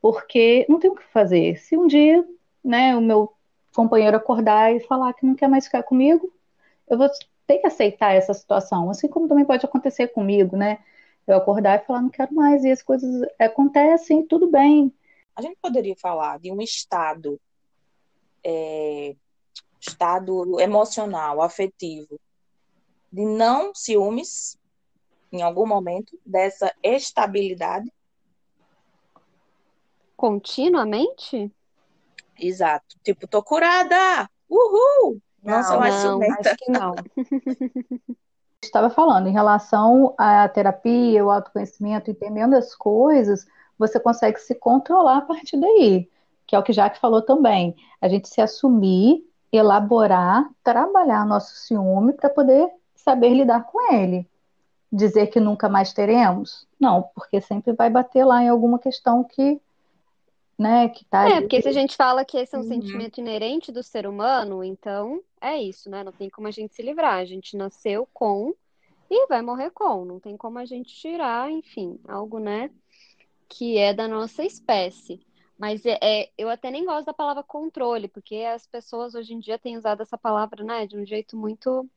porque 0.00 0.64
não 0.68 0.78
tem 0.78 0.90
o 0.90 0.94
que 0.94 1.04
fazer. 1.04 1.58
Se 1.58 1.76
um 1.76 1.86
dia, 1.86 2.24
né, 2.64 2.96
o 2.96 3.00
meu 3.00 3.32
companheiro 3.74 4.16
acordar 4.16 4.74
e 4.74 4.80
falar 4.80 5.12
que 5.14 5.26
não 5.26 5.34
quer 5.34 5.48
mais 5.48 5.64
ficar 5.66 5.82
comigo, 5.82 6.32
eu 6.88 6.96
vou 6.96 7.08
ter 7.46 7.58
que 7.58 7.66
aceitar 7.66 8.14
essa 8.14 8.32
situação, 8.34 8.90
assim 8.90 9.08
como 9.08 9.28
também 9.28 9.44
pode 9.44 9.64
acontecer 9.64 10.08
comigo, 10.08 10.56
né? 10.56 10.78
Eu 11.26 11.36
acordar 11.36 11.80
e 11.80 11.86
falar 11.86 12.02
não 12.02 12.08
quero 12.10 12.34
mais 12.34 12.64
e 12.64 12.70
as 12.70 12.82
coisas 12.82 13.26
acontecem, 13.38 14.26
tudo 14.26 14.50
bem. 14.50 14.92
A 15.34 15.42
gente 15.42 15.56
poderia 15.60 15.96
falar 15.96 16.38
de 16.38 16.52
um 16.52 16.60
estado, 16.60 17.40
é, 18.44 19.14
estado 19.80 20.60
emocional, 20.60 21.40
afetivo, 21.40 22.20
de 23.12 23.24
não 23.24 23.74
ciúmes, 23.74 24.56
em 25.30 25.42
algum 25.42 25.66
momento, 25.66 26.18
dessa 26.24 26.72
estabilidade? 26.82 27.92
Continuamente? 30.16 31.52
Exato. 32.38 32.96
Tipo, 33.02 33.26
tô 33.26 33.42
curada! 33.42 34.30
Uhul! 34.48 35.20
Não, 35.42 35.56
não 35.56 35.62
sou 35.64 35.78
mais 35.78 35.94
ciumenta. 35.96 36.50
Acho 36.50 36.56
que 36.56 36.70
não. 36.70 36.94
Estava 38.62 38.88
falando, 38.88 39.26
em 39.26 39.32
relação 39.32 40.14
à 40.16 40.48
terapia, 40.48 41.24
o 41.24 41.30
autoconhecimento, 41.30 42.10
entendendo 42.10 42.54
as 42.54 42.74
coisas, 42.76 43.44
você 43.76 43.98
consegue 43.98 44.38
se 44.38 44.54
controlar 44.54 45.18
a 45.18 45.22
partir 45.22 45.58
daí. 45.58 46.08
Que 46.46 46.54
é 46.54 46.58
o 46.58 46.62
que 46.62 46.72
Jaque 46.72 47.00
falou 47.00 47.22
também. 47.22 47.74
A 48.00 48.08
gente 48.08 48.28
se 48.28 48.40
assumir, 48.40 49.26
elaborar, 49.50 50.48
trabalhar 50.62 51.26
nosso 51.26 51.56
ciúme 51.56 52.12
para 52.12 52.30
poder 52.30 52.70
saber 53.02 53.30
lidar 53.30 53.64
com 53.64 53.92
ele. 53.92 54.26
Dizer 54.90 55.28
que 55.28 55.40
nunca 55.40 55.68
mais 55.68 55.92
teremos? 55.92 56.66
Não, 56.78 57.02
porque 57.14 57.40
sempre 57.40 57.72
vai 57.72 57.88
bater 57.88 58.24
lá 58.24 58.42
em 58.42 58.48
alguma 58.48 58.78
questão 58.78 59.24
que 59.24 59.60
né, 60.58 60.88
que 60.90 61.04
tá 61.06 61.28
É, 61.28 61.40
porque 61.40 61.60
se 61.60 61.68
a 61.68 61.72
gente 61.72 61.96
fala 61.96 62.24
que 62.24 62.36
esse 62.36 62.54
é 62.54 62.58
um 62.58 62.62
uhum. 62.62 62.68
sentimento 62.68 63.18
inerente 63.18 63.72
do 63.72 63.82
ser 63.82 64.06
humano, 64.06 64.62
então 64.62 65.20
é 65.40 65.60
isso, 65.60 65.90
né? 65.90 66.04
Não 66.04 66.12
tem 66.12 66.30
como 66.30 66.46
a 66.46 66.50
gente 66.50 66.74
se 66.74 66.82
livrar. 66.82 67.14
A 67.14 67.24
gente 67.24 67.56
nasceu 67.56 68.06
com 68.12 68.54
e 69.10 69.26
vai 69.26 69.42
morrer 69.42 69.70
com. 69.70 70.04
Não 70.04 70.20
tem 70.20 70.36
como 70.36 70.58
a 70.58 70.64
gente 70.64 70.94
tirar, 70.94 71.50
enfim, 71.50 71.98
algo, 72.06 72.38
né, 72.38 72.70
que 73.48 73.76
é 73.76 73.92
da 73.92 74.06
nossa 74.06 74.44
espécie. 74.44 75.20
Mas 75.58 75.84
é, 75.84 75.98
é, 76.02 76.30
eu 76.38 76.48
até 76.48 76.70
nem 76.70 76.84
gosto 76.84 77.06
da 77.06 77.12
palavra 77.12 77.42
controle, 77.42 78.08
porque 78.08 78.36
as 78.36 78.66
pessoas 78.66 79.14
hoje 79.14 79.34
em 79.34 79.38
dia 79.38 79.58
têm 79.58 79.76
usado 79.76 80.02
essa 80.02 80.16
palavra, 80.16 80.64
né, 80.64 80.86
de 80.86 80.96
um 80.96 81.04
jeito 81.04 81.36
muito 81.36 81.88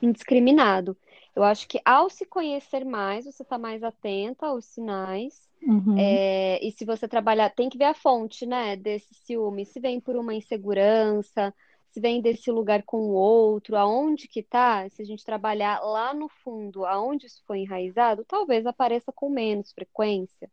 indiscriminado. 0.00 0.96
Eu 1.34 1.42
acho 1.42 1.68
que 1.68 1.80
ao 1.84 2.08
se 2.08 2.24
conhecer 2.24 2.84
mais, 2.84 3.24
você 3.24 3.42
está 3.42 3.58
mais 3.58 3.82
atenta 3.82 4.46
aos 4.46 4.64
sinais 4.64 5.46
Uhum. 5.66 5.96
É, 5.98 6.64
e 6.64 6.70
se 6.70 6.84
você 6.84 7.08
trabalhar, 7.08 7.50
tem 7.50 7.68
que 7.68 7.76
ver 7.76 7.86
a 7.86 7.94
fonte, 7.94 8.46
né, 8.46 8.76
desse 8.76 9.12
ciúme. 9.12 9.66
Se 9.66 9.80
vem 9.80 10.00
por 10.00 10.16
uma 10.16 10.32
insegurança, 10.32 11.52
se 11.90 12.00
vem 12.00 12.20
desse 12.22 12.50
lugar 12.52 12.82
com 12.84 12.98
o 12.98 13.12
outro, 13.12 13.76
aonde 13.76 14.28
que 14.28 14.42
tá, 14.42 14.88
se 14.90 15.02
a 15.02 15.04
gente 15.04 15.24
trabalhar 15.24 15.80
lá 15.80 16.14
no 16.14 16.28
fundo, 16.28 16.84
aonde 16.84 17.26
isso 17.26 17.42
foi 17.46 17.60
enraizado, 17.60 18.24
talvez 18.24 18.64
apareça 18.64 19.10
com 19.12 19.28
menos 19.28 19.72
frequência, 19.72 20.48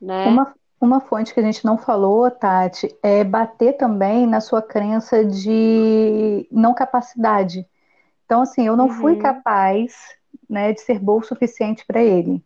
né? 0.00 0.28
Uma, 0.28 0.54
uma 0.80 1.00
fonte 1.00 1.34
que 1.34 1.40
a 1.40 1.42
gente 1.42 1.64
não 1.64 1.76
falou, 1.76 2.30
Tati, 2.30 2.94
é 3.02 3.24
bater 3.24 3.76
também 3.76 4.26
na 4.26 4.40
sua 4.40 4.62
crença 4.62 5.24
de 5.24 6.46
não 6.50 6.74
capacidade. 6.74 7.66
Então, 8.32 8.40
assim, 8.40 8.66
eu 8.66 8.74
não 8.74 8.86
uhum. 8.86 8.94
fui 8.94 9.16
capaz, 9.16 9.94
né, 10.48 10.72
de 10.72 10.80
ser 10.80 10.98
boa 10.98 11.20
o 11.20 11.22
suficiente 11.22 11.84
para 11.84 12.02
ele. 12.02 12.42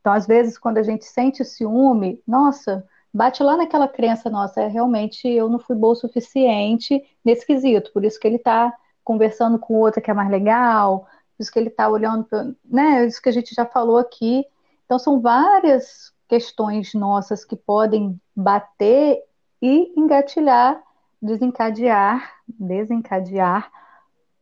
Então, 0.00 0.12
às 0.12 0.28
vezes, 0.28 0.56
quando 0.56 0.78
a 0.78 0.82
gente 0.84 1.04
sente 1.06 1.44
ciúme, 1.44 2.22
nossa, 2.24 2.86
bate 3.12 3.42
lá 3.42 3.56
naquela 3.56 3.88
crença, 3.88 4.30
nossa, 4.30 4.60
é, 4.60 4.68
realmente 4.68 5.26
eu 5.26 5.48
não 5.48 5.58
fui 5.58 5.74
boa 5.74 5.94
o 5.94 5.96
suficiente 5.96 7.04
nesse 7.24 7.44
quesito, 7.44 7.92
por 7.92 8.04
isso 8.04 8.20
que 8.20 8.28
ele 8.28 8.36
está 8.36 8.72
conversando 9.02 9.58
com 9.58 9.74
outra 9.74 10.00
que 10.00 10.08
é 10.08 10.14
mais 10.14 10.30
legal, 10.30 11.00
por 11.36 11.42
isso 11.42 11.50
que 11.50 11.58
ele 11.58 11.70
está 11.70 11.88
olhando, 11.88 12.24
né, 12.64 13.04
isso 13.04 13.20
que 13.20 13.28
a 13.28 13.32
gente 13.32 13.52
já 13.52 13.66
falou 13.66 13.98
aqui. 13.98 14.46
Então, 14.84 15.00
são 15.00 15.20
várias 15.20 16.12
questões 16.28 16.94
nossas 16.94 17.44
que 17.44 17.56
podem 17.56 18.20
bater 18.36 19.20
e 19.60 19.92
engatilhar, 19.96 20.80
desencadear, 21.20 22.34
desencadear 22.46 23.68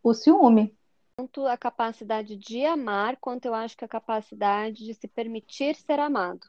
o 0.08 0.14
ciúme 0.14 0.72
tanto 1.16 1.46
a 1.46 1.56
capacidade 1.56 2.36
de 2.36 2.66
amar, 2.66 3.16
quanto 3.16 3.46
eu 3.46 3.54
acho 3.54 3.74
que 3.74 3.84
a 3.86 3.88
capacidade 3.88 4.84
de 4.84 4.92
se 4.92 5.08
permitir 5.08 5.74
ser 5.74 5.98
amado. 5.98 6.46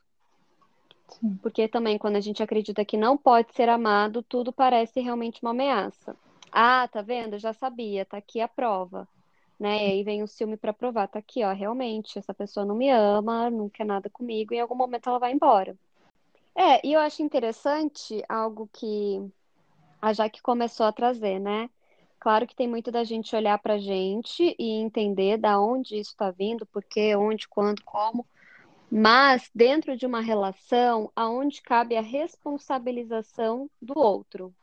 Sim. 1.07 1.39
Porque 1.41 1.69
também, 1.69 1.97
quando 1.97 2.17
a 2.17 2.19
gente 2.19 2.43
acredita 2.43 2.83
que 2.83 2.97
não 2.97 3.17
pode 3.17 3.53
ser 3.53 3.69
amado, 3.69 4.21
tudo 4.21 4.51
parece 4.51 4.99
realmente 4.99 5.41
uma 5.41 5.51
ameaça. 5.51 6.17
Ah, 6.51 6.85
tá 6.91 7.01
vendo? 7.01 7.39
já 7.39 7.53
sabia, 7.53 8.03
tá 8.03 8.17
aqui 8.17 8.41
a 8.41 8.47
prova. 8.47 9.07
Né? 9.57 9.87
E 9.87 9.91
aí 9.91 10.03
vem 10.03 10.21
o 10.21 10.27
ciúme 10.27 10.57
para 10.57 10.73
provar, 10.73 11.07
tá 11.07 11.19
aqui, 11.19 11.45
ó, 11.45 11.53
realmente, 11.53 12.19
essa 12.19 12.33
pessoa 12.33 12.65
não 12.65 12.75
me 12.75 12.89
ama, 12.89 13.49
não 13.49 13.69
quer 13.69 13.85
nada 13.85 14.09
comigo, 14.09 14.53
e 14.53 14.57
em 14.57 14.59
algum 14.59 14.75
momento 14.75 15.07
ela 15.07 15.17
vai 15.17 15.31
embora. 15.31 15.77
É, 16.53 16.85
e 16.85 16.91
eu 16.91 16.99
acho 16.99 17.23
interessante 17.23 18.21
algo 18.27 18.69
que 18.73 19.25
a 20.01 20.11
Jaque 20.11 20.41
começou 20.41 20.85
a 20.85 20.91
trazer, 20.91 21.39
né? 21.39 21.69
Claro 22.19 22.47
que 22.47 22.55
tem 22.55 22.67
muito 22.67 22.91
da 22.91 23.03
gente 23.03 23.35
olhar 23.35 23.57
para 23.59 23.75
a 23.75 23.79
gente 23.79 24.55
e 24.57 24.71
entender 24.81 25.37
da 25.37 25.59
onde 25.59 25.95
isso 25.99 26.11
está 26.11 26.31
vindo, 26.31 26.65
por 26.65 26.83
quê, 26.83 27.15
onde, 27.15 27.47
quando, 27.47 27.83
como. 27.83 28.25
Mas 28.89 29.49
dentro 29.53 29.95
de 29.95 30.05
uma 30.05 30.21
relação, 30.21 31.11
aonde 31.15 31.61
cabe 31.61 31.95
a 31.95 32.01
responsabilização 32.01 33.69
do 33.81 33.97
outro. 33.97 34.53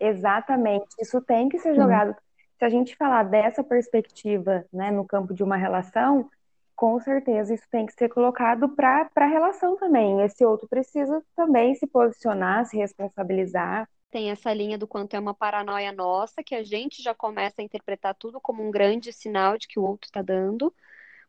Exatamente. 0.00 0.86
Isso 1.00 1.20
tem 1.20 1.48
que 1.48 1.58
ser 1.58 1.74
jogado. 1.74 2.14
Se 2.58 2.64
a 2.64 2.68
gente 2.68 2.96
falar 2.96 3.24
dessa 3.24 3.62
perspectiva, 3.62 4.64
né, 4.72 4.90
no 4.90 5.04
campo 5.04 5.34
de 5.34 5.42
uma 5.42 5.56
relação, 5.56 6.30
com 6.74 6.98
certeza 7.00 7.52
isso 7.52 7.66
tem 7.70 7.86
que 7.86 7.92
ser 7.92 8.08
colocado 8.08 8.68
para 8.68 9.10
a 9.14 9.26
relação 9.26 9.76
também. 9.76 10.22
Esse 10.22 10.44
outro 10.44 10.68
precisa 10.68 11.22
também 11.34 11.74
se 11.74 11.86
posicionar, 11.86 12.66
se 12.66 12.76
responsabilizar 12.76 13.88
tem 14.10 14.30
essa 14.30 14.52
linha 14.52 14.78
do 14.78 14.86
quanto 14.86 15.14
é 15.14 15.18
uma 15.18 15.34
paranoia 15.34 15.92
nossa, 15.92 16.42
que 16.42 16.54
a 16.54 16.62
gente 16.62 17.02
já 17.02 17.14
começa 17.14 17.60
a 17.60 17.64
interpretar 17.64 18.14
tudo 18.14 18.40
como 18.40 18.66
um 18.66 18.70
grande 18.70 19.12
sinal 19.12 19.58
de 19.58 19.68
que 19.68 19.78
o 19.78 19.84
outro 19.84 20.06
está 20.06 20.22
dando, 20.22 20.74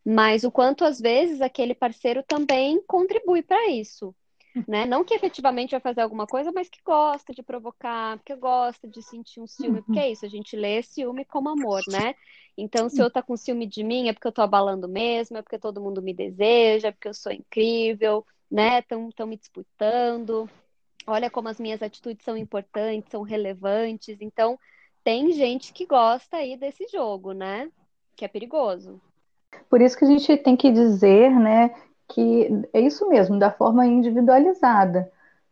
mas 0.06 0.44
o 0.44 0.52
quanto 0.52 0.86
às 0.86 1.00
vezes 1.00 1.42
aquele 1.42 1.76
parceiro 1.76 2.24
também 2.24 2.82
contribui 2.88 3.42
para 3.42 3.70
isso. 3.70 4.16
Né? 4.68 4.86
Não 4.88 5.04
que 5.04 5.14
efetivamente 5.14 5.72
vai 5.72 5.80
fazer 5.80 6.02
alguma 6.02 6.26
coisa, 6.26 6.52
mas 6.52 6.70
que 6.70 6.80
gosta 6.84 7.34
de 7.34 7.44
provocar, 7.44 8.20
que 8.24 8.36
gosta 8.36 8.88
de 8.88 9.02
sentir 9.02 9.42
um 9.42 9.48
ciúme, 9.48 9.82
porque 9.82 10.00
é 10.00 10.12
isso, 10.12 10.26
a 10.26 10.30
gente 10.30 10.56
lê 10.56 10.82
ciúme 10.82 11.26
como 11.26 11.50
amor, 11.50 11.82
né? 11.88 12.16
Então, 12.58 12.90
se 12.90 13.02
eu 13.02 13.10
tá 13.10 13.22
com 13.22 13.38
ciúme 13.38 13.66
de 13.66 13.84
mim, 13.84 14.10
é 14.10 14.14
porque 14.14 14.28
eu 14.28 14.32
tô 14.32 14.42
abalando 14.42 14.88
mesmo, 14.88 15.38
é 15.38 15.42
porque 15.42 15.60
todo 15.60 15.82
mundo 15.82 16.02
me 16.02 16.14
deseja, 16.14 16.90
é 16.90 16.92
porque 16.92 17.08
eu 17.08 17.14
sou 17.14 17.32
incrível, 17.32 18.26
né? 18.52 18.80
Estão 18.80 19.28
me 19.28 19.38
disputando 19.38 20.50
olha 21.06 21.30
como 21.30 21.48
as 21.48 21.60
minhas 21.60 21.82
atitudes 21.82 22.24
são 22.24 22.38
importantes, 22.38 23.12
são 23.12 23.22
relevantes. 23.22 24.18
Então, 24.22 24.58
tem 25.04 25.32
gente 25.32 25.74
que 25.74 25.86
gosta 25.86 26.38
aí 26.38 26.58
desse 26.58 26.88
jogo, 26.88 27.32
né? 27.32 27.70
Que 28.16 28.26
é 28.26 28.28
perigoso. 28.28 29.02
Por 29.70 29.82
isso 29.82 29.98
que 29.98 30.06
a 30.06 30.08
gente 30.08 30.38
tem 30.38 30.56
que 30.56 30.72
dizer, 30.72 31.32
né, 31.32 31.74
que 32.08 32.50
é 32.74 32.82
isso 32.82 33.08
mesmo, 33.10 33.38
da 33.38 33.52
forma 33.52 33.86
individualizada. 33.86 35.12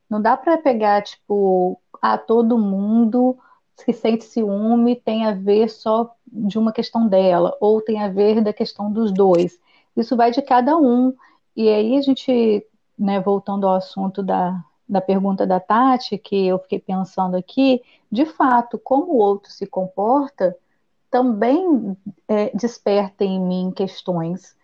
Não 0.10 0.22
dá 0.22 0.38
para 0.38 0.58
pegar, 0.58 1.01
tipo, 1.04 1.80
a 2.01 2.18
todo 2.18 2.58
mundo 2.58 3.38
que 3.86 3.94
sente 3.94 4.24
ciúme 4.24 4.96
tem 4.96 5.25
a 5.25 5.34
ver 5.34 5.70
só 5.70 6.16
de 6.25 6.58
uma 6.58 6.72
questão 6.72 7.08
dela, 7.08 7.56
ou 7.60 7.82
tem 7.82 8.01
a 8.01 8.10
ver 8.10 8.42
da 8.42 8.51
questão 8.51 8.92
dos 8.92 9.12
dois. 9.12 9.60
Isso 9.96 10.16
vai 10.16 10.32
de 10.32 10.42
cada 10.42 10.77
um. 10.77 11.16
E 11.56 11.70
aí 11.70 11.98
a 11.98 12.01
gente 12.01 12.66
né, 12.98 13.20
voltando 13.20 13.68
ao 13.68 13.75
assunto 13.75 14.24
da, 14.24 14.60
da 14.88 15.01
pergunta 15.01 15.46
da 15.46 15.60
Tati, 15.60 16.17
que 16.17 16.48
eu 16.48 16.60
fiquei 16.60 16.79
pensando 16.79 17.36
aqui, 17.36 17.82
de 18.12 18.25
fato, 18.25 18.79
como 18.79 19.13
o 19.13 19.17
outro 19.17 19.51
se 19.51 19.65
comporta 19.65 20.56
também 21.10 21.98
é, 22.27 22.50
desperta 22.56 23.24
em 23.24 23.39
mim 23.39 23.72
questões. 23.75 24.56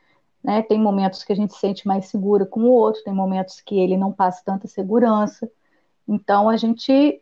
Né? 0.43 0.61
Tem 0.61 0.79
momentos 0.79 1.23
que 1.23 1.31
a 1.31 1.35
gente 1.35 1.53
se 1.53 1.59
sente 1.59 1.87
mais 1.87 2.07
segura 2.07 2.45
com 2.45 2.61
o 2.61 2.71
outro, 2.71 3.03
tem 3.03 3.13
momentos 3.13 3.61
que 3.61 3.79
ele 3.79 3.97
não 3.97 4.11
passa 4.11 4.41
tanta 4.45 4.67
segurança. 4.67 5.49
Então, 6.07 6.49
a 6.49 6.57
gente 6.57 7.21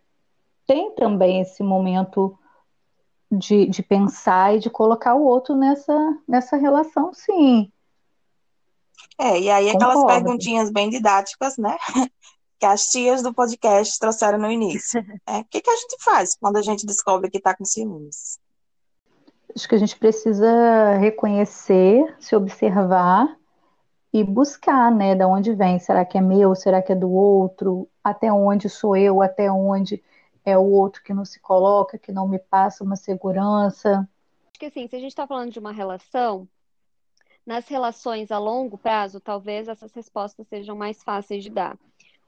tem 0.66 0.92
também 0.96 1.42
esse 1.42 1.62
momento 1.62 2.38
de, 3.32 3.68
de 3.68 3.82
pensar 3.82 4.56
e 4.56 4.60
de 4.60 4.70
colocar 4.70 5.16
o 5.16 5.24
outro 5.24 5.56
nessa, 5.56 6.18
nessa 6.28 6.58
relação, 6.58 7.14
sim. 7.14 7.72
É, 9.18 9.40
e 9.40 9.50
aí 9.50 9.70
aquelas 9.70 9.96
Concordo. 9.96 10.24
perguntinhas 10.24 10.72
bem 10.72 10.90
didáticas, 10.90 11.58
né? 11.58 11.78
que 12.62 12.66
as 12.68 12.92
tias 12.92 13.24
do 13.24 13.34
podcast 13.34 14.00
trouxeram 14.00 14.38
no 14.38 14.52
início. 14.52 15.04
É, 15.28 15.40
o 15.40 15.46
que, 15.46 15.62
que 15.62 15.70
a 15.70 15.76
gente 15.76 15.96
faz 16.00 16.36
quando 16.36 16.58
a 16.58 16.62
gente 16.62 16.86
descobre 16.86 17.30
que 17.32 17.38
está 17.40 17.56
com 17.56 17.66
ciúmes? 17.66 18.40
Acho 19.56 19.68
que 19.68 19.76
a 19.76 19.78
gente 19.80 19.98
precisa 19.98 20.96
reconhecer, 20.98 22.16
se 22.20 22.36
observar 22.36 23.36
e 24.14 24.24
buscar, 24.24 24.92
né, 24.92 25.16
da 25.16 25.28
onde 25.28 25.54
vem. 25.56 25.80
Será 25.80 26.06
que 26.06 26.18
é 26.18 26.22
meu? 26.22 26.54
Será 26.54 26.82
que 26.84 26.92
é 26.92 26.96
do 26.96 27.12
outro? 27.12 27.90
Até 28.04 28.32
onde 28.32 28.70
sou 28.70 28.96
eu? 28.96 29.22
Até 29.22 29.52
onde 29.52 30.04
é 30.46 30.56
o 30.56 30.70
outro 30.70 31.02
que 31.04 31.14
não 31.14 31.26
se 31.26 31.40
coloca, 31.40 31.98
que 31.98 32.12
não 32.12 32.28
me 32.28 32.38
passa 32.38 32.84
uma 32.84 32.96
segurança? 32.96 34.08
Acho 34.52 34.60
que 34.60 34.66
assim, 34.68 34.88
se 34.88 34.96
a 34.96 35.00
gente 35.00 35.12
está 35.12 35.26
falando 35.26 35.52
de 35.52 35.60
uma 35.60 35.72
relação, 35.72 36.48
nas 37.46 37.68
relações 37.68 38.32
a 38.32 38.38
longo 38.38 38.78
prazo, 38.78 39.20
talvez 39.20 39.68
essas 39.68 39.92
respostas 39.94 40.48
sejam 40.48 40.76
mais 40.76 41.02
fáceis 41.02 41.44
de 41.44 41.50
dar. 41.50 41.78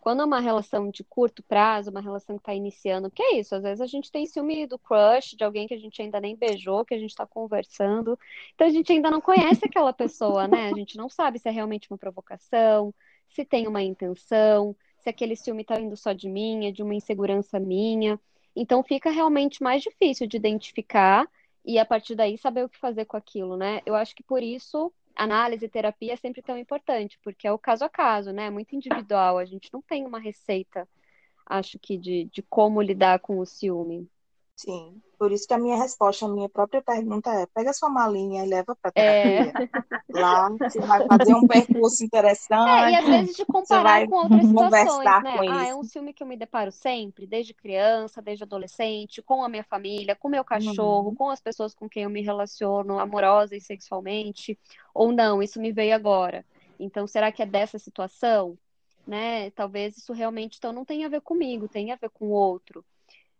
Quando 0.03 0.21
é 0.21 0.25
uma 0.25 0.41
relação 0.41 0.89
de 0.89 1.01
curto 1.01 1.41
prazo, 1.41 1.89
uma 1.89 2.01
relação 2.01 2.35
que 2.35 2.41
está 2.41 2.53
iniciando, 2.53 3.09
que 3.09 3.23
é 3.23 3.39
isso, 3.39 3.55
às 3.55 3.63
vezes 3.63 3.79
a 3.79 3.87
gente 3.87 4.11
tem 4.11 4.25
ciúme 4.25 4.67
do 4.67 4.77
crush, 4.77 5.33
de 5.33 5.45
alguém 5.45 5.65
que 5.65 5.73
a 5.73 5.77
gente 5.77 6.01
ainda 6.01 6.19
nem 6.19 6.35
beijou, 6.35 6.83
que 6.83 6.93
a 6.93 6.97
gente 6.97 7.11
está 7.11 7.25
conversando. 7.25 8.19
Então 8.53 8.67
a 8.67 8.69
gente 8.69 8.91
ainda 8.91 9.09
não 9.09 9.21
conhece 9.21 9.63
aquela 9.63 9.93
pessoa, 9.93 10.45
né? 10.45 10.67
A 10.67 10.75
gente 10.75 10.97
não 10.97 11.07
sabe 11.07 11.39
se 11.39 11.47
é 11.47 11.51
realmente 11.53 11.89
uma 11.89 11.97
provocação, 11.97 12.93
se 13.29 13.45
tem 13.45 13.65
uma 13.65 13.81
intenção, 13.81 14.75
se 14.99 15.07
aquele 15.07 15.37
ciúme 15.37 15.61
está 15.61 15.75
vindo 15.75 15.95
só 15.95 16.11
de 16.11 16.27
mim, 16.27 16.65
é 16.65 16.71
de 16.73 16.83
uma 16.83 16.93
insegurança 16.93 17.57
minha. 17.57 18.19
Então 18.53 18.83
fica 18.83 19.09
realmente 19.09 19.63
mais 19.63 19.81
difícil 19.81 20.27
de 20.27 20.35
identificar 20.35 21.25
e 21.63 21.79
a 21.79 21.85
partir 21.85 22.15
daí 22.15 22.37
saber 22.37 22.65
o 22.65 22.69
que 22.69 22.77
fazer 22.77 23.05
com 23.05 23.15
aquilo, 23.15 23.55
né? 23.55 23.79
Eu 23.85 23.95
acho 23.95 24.13
que 24.13 24.23
por 24.23 24.43
isso 24.43 24.91
análise 25.15 25.65
e 25.65 25.69
terapia 25.69 26.13
é 26.13 26.15
sempre 26.17 26.41
tão 26.41 26.57
importante, 26.57 27.19
porque 27.23 27.47
é 27.47 27.51
o 27.51 27.59
caso 27.59 27.85
a 27.85 27.89
caso, 27.89 28.31
né? 28.31 28.47
É 28.47 28.49
muito 28.49 28.75
individual. 28.75 29.37
A 29.37 29.45
gente 29.45 29.69
não 29.73 29.81
tem 29.81 30.05
uma 30.05 30.19
receita, 30.19 30.87
acho 31.45 31.79
que, 31.79 31.97
de, 31.97 32.25
de 32.25 32.41
como 32.43 32.81
lidar 32.81 33.19
com 33.19 33.39
o 33.39 33.45
ciúme. 33.45 34.09
Sim, 34.55 35.01
por 35.17 35.31
isso 35.31 35.47
que 35.47 35.53
a 35.53 35.57
minha 35.57 35.75
resposta, 35.77 36.25
a 36.25 36.29
minha 36.29 36.47
própria 36.47 36.81
pergunta 36.81 37.29
é: 37.31 37.47
pega 37.47 37.73
sua 37.73 37.89
malinha 37.89 38.45
e 38.45 38.47
leva 38.47 38.75
para 38.75 38.91
terapia. 38.91 39.53
É. 40.13 40.19
Lá 40.19 40.49
você 40.49 40.79
vai 40.79 41.07
fazer 41.07 41.33
um 41.33 41.47
percurso 41.47 42.03
interessante. 42.03 42.69
É, 42.69 42.91
e 42.91 42.95
às 42.95 43.05
vezes 43.05 43.35
de 43.35 43.45
comparar 43.45 44.07
com 44.07 44.15
outras 44.15 44.45
situações, 44.45 45.23
né? 45.23 45.35
ah, 45.49 45.67
é 45.67 45.75
um 45.75 45.83
filme 45.83 46.13
que 46.13 46.21
eu 46.21 46.27
me 46.27 46.37
deparo 46.37 46.71
sempre, 46.71 47.25
desde 47.25 47.53
criança, 47.53 48.21
desde 48.21 48.43
adolescente, 48.43 49.23
com 49.23 49.43
a 49.43 49.49
minha 49.49 49.63
família, 49.63 50.15
com 50.15 50.29
meu 50.29 50.43
cachorro, 50.43 51.09
uhum. 51.09 51.15
com 51.15 51.29
as 51.31 51.41
pessoas 51.41 51.73
com 51.73 51.89
quem 51.89 52.03
eu 52.03 52.09
me 52.09 52.21
relaciono 52.21 52.99
amorosa 52.99 53.55
e 53.55 53.61
sexualmente, 53.61 54.57
ou 54.93 55.11
não, 55.11 55.41
isso 55.41 55.59
me 55.59 55.71
veio 55.71 55.95
agora. 55.95 56.45
Então, 56.79 57.07
será 57.07 57.31
que 57.31 57.41
é 57.41 57.45
dessa 57.45 57.79
situação? 57.79 58.57
Né? 59.05 59.49
Talvez 59.51 59.97
isso 59.97 60.13
realmente 60.13 60.57
então 60.57 60.71
não 60.71 60.85
tenha 60.85 61.07
a 61.07 61.09
ver 61.09 61.21
comigo, 61.21 61.67
tenha 61.67 61.95
a 61.95 61.97
ver 61.97 62.09
com 62.09 62.27
o 62.27 62.31
outro 62.31 62.85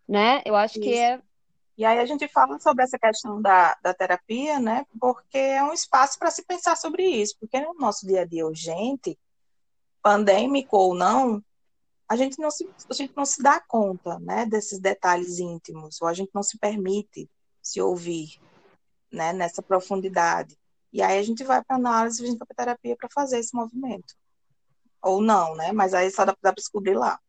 né? 0.08 0.42
Eu 0.46 0.56
acho 0.56 0.80
Isso. 0.80 0.88
que 0.88 0.94
é. 0.98 1.22
E 1.76 1.84
aí 1.86 2.00
a 2.00 2.06
gente 2.06 2.28
fala 2.28 2.60
sobre 2.60 2.84
essa 2.84 3.00
questão 3.00 3.42
da, 3.42 3.76
da 3.82 3.94
terapia, 3.94 4.60
né? 4.60 4.86
Porque 5.00 5.38
é 5.38 5.64
um 5.64 5.74
espaço 5.74 6.20
para 6.20 6.30
se 6.30 6.44
pensar 6.46 6.78
sobre 6.78 7.04
isso. 7.04 7.36
Porque 7.40 7.60
no 7.60 7.74
nosso 7.74 8.06
dia 8.06 8.22
a 8.22 8.26
dia 8.26 8.46
urgente, 8.46 9.18
pandêmico 10.02 10.78
ou 10.78 10.94
não, 10.94 11.44
a 12.08 12.16
gente 12.16 12.38
não 12.40 12.52
se, 12.52 12.70
a 12.88 12.94
gente 12.94 13.14
não 13.16 13.26
se 13.26 13.42
dá 13.42 13.60
conta, 13.60 14.20
né? 14.20 14.46
Desses 14.46 14.80
detalhes 14.80 15.40
íntimos, 15.40 16.00
ou 16.00 16.08
a 16.08 16.14
gente 16.14 16.30
não 16.34 16.44
se 16.44 16.60
permite 16.60 17.28
se 17.60 17.82
ouvir, 17.82 18.40
né? 19.12 19.34
Nessa 19.34 19.64
profundidade. 19.64 20.56
E 20.92 21.02
aí 21.02 21.18
a 21.18 21.24
gente 21.24 21.44
vai 21.44 21.64
para 21.64 21.76
análise, 21.76 22.24
a 22.24 22.28
gente 22.28 22.38
vai 22.38 22.48
para 22.48 22.66
terapia 22.66 22.96
para 22.96 23.10
fazer 23.12 23.40
esse 23.40 23.56
movimento. 23.56 24.14
Ou 25.02 25.20
não, 25.22 25.56
né? 25.56 25.72
Mas 25.72 25.96
aí 25.96 26.12
só 26.12 26.24
dá 26.24 26.36
para 26.36 26.52
descobrir 26.52 26.94
lá. 26.94 27.20